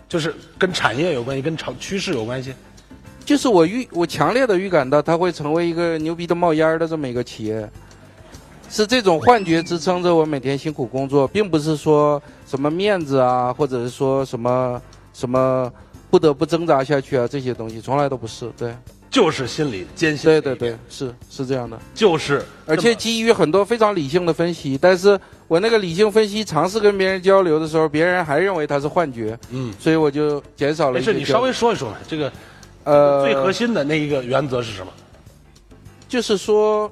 [0.08, 2.54] 就是跟产业有关系，跟潮趋势有关系。
[3.24, 7.70] 就是我预我强烈的预感到它会成为一个牛逼的冒烟儿的这么一个企业，
[8.72, 14.80] 是这种幻觉支撑着我每天辛苦工作，并不是说什么面子啊，或者是说什么
[15.12, 15.70] 什么
[16.10, 18.50] 不得不挣扎下去啊这些东西，从来都不是。
[18.56, 18.74] 对，
[19.10, 20.24] 就是心里坚信。
[20.24, 21.78] 对对对，是是这样的。
[21.94, 31.12] 就是，而且基于很多非常理性的分析，但是我那个理性分析尝试跟别人交流的时候，别人还认为它是幻觉，嗯，所以我就减少了一些。
[31.12, 31.96] 没事，你稍微说一说嘛。
[32.08, 32.32] 这个
[32.84, 34.90] 呃，最核心的那一个原则是什么？
[36.08, 36.90] 就是说，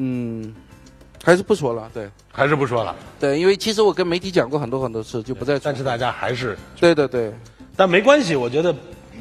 [0.00, 0.54] 嗯，
[1.24, 2.94] 还是不说了，对，还是不说了。
[3.18, 5.58] 对，因为其实我跟媒体讲过很多很多次，就不再。
[5.58, 7.34] 但是大家还是对对对，
[7.76, 8.72] 但没关系，我觉得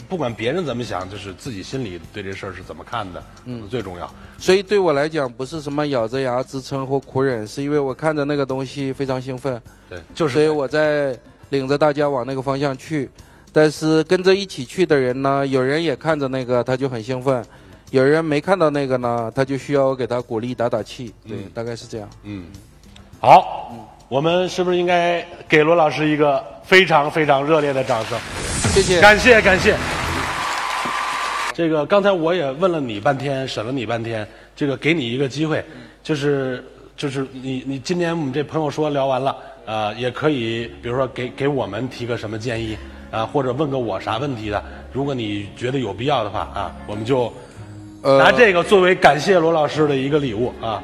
[0.07, 4.07] 不管别人怎么想，就是自己心里对这事儿是怎么看的，嗯，最重要。
[4.37, 9.59] 所以对我来讲，不是什么咬着牙支撑或苦忍，是因为我看着那个东西非常兴奋，
[9.89, 11.17] 对，就是，所以我在
[11.49, 13.09] 领着大家往那个方向去。
[13.51, 17.41] 但是跟着一起去的人呢，有人也看着那个，他就很兴奋；
[17.91, 21.13] 有人没看到那个呢，他就需要我给他鼓励、打打气。
[21.25, 22.09] 对，大概是这样。
[22.23, 22.45] 嗯，
[23.21, 28.19] 好，我们是不是应该给罗老师一个非常非常热烈的掌声？
[28.73, 29.77] 谢谢，感谢感谢。
[31.53, 35.63] 这个刚才我也问了你半天，审了你半天，这个给你一个机会，
[36.03, 36.63] 就是
[36.97, 39.35] 就是你你今天我们这朋友说聊完了，
[39.65, 42.77] 呃，也可以比如说给给我们提个什么建议。
[43.09, 44.61] 啊，或者问个我啥问题的，
[44.91, 47.31] 如果你觉得有必要的话啊，我们就
[48.01, 50.81] 拿这个作为感谢罗老师的一个礼物啊。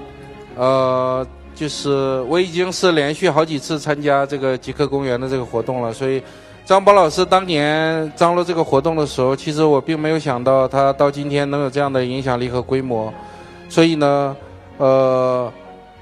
[0.55, 6.21] 呃，就是我已经是连续好几次参加这个极客公园的这个活动了，所以
[6.65, 13.13] 张博老师当年张罗这个活动的时候，其实我并没有想到他到今天能有这样的影响力和规模，
[13.69, 14.35] 所以呢，
[14.77, 15.51] 呃，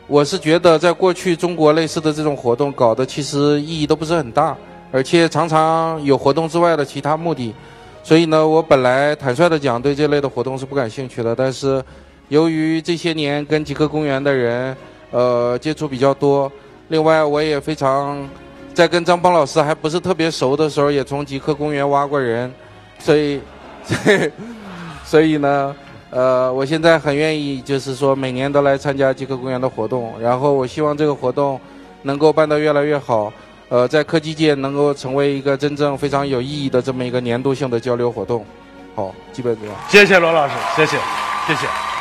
[0.08, 4.56] 我是觉得在过去中国类似的这种活动搞的其实意义都不是很大。
[4.94, 7.56] 而且常常有活动之外的其他目的，
[8.04, 11.36] 所以呢，我本来坦率的讲，对这类的活动是不感兴趣的。
[11.36, 11.82] 但是，
[12.30, 14.76] 由于这些年跟极客公园的人，
[15.12, 16.52] 呃，接触比较多，
[16.88, 18.28] 另外我也非常
[18.74, 22.52] 在跟张邦老师还不是特别熟的时候，也从极客公园挖过人，
[22.98, 23.40] 所以，
[25.06, 25.76] 所以呢，
[26.10, 31.60] 呃，我现在很愿意，就是说每年都来参加极客公园的活动，然后我希望这个活动
[32.02, 33.32] 能够办得越来越好。
[33.72, 38.46] 呃，在科技界能够成为一个真正非常有意义的这么一个年度性的交流活动，
[38.94, 39.76] 好，基本这样。
[39.88, 40.98] 谢谢罗老师，谢谢，
[41.48, 42.01] 谢谢。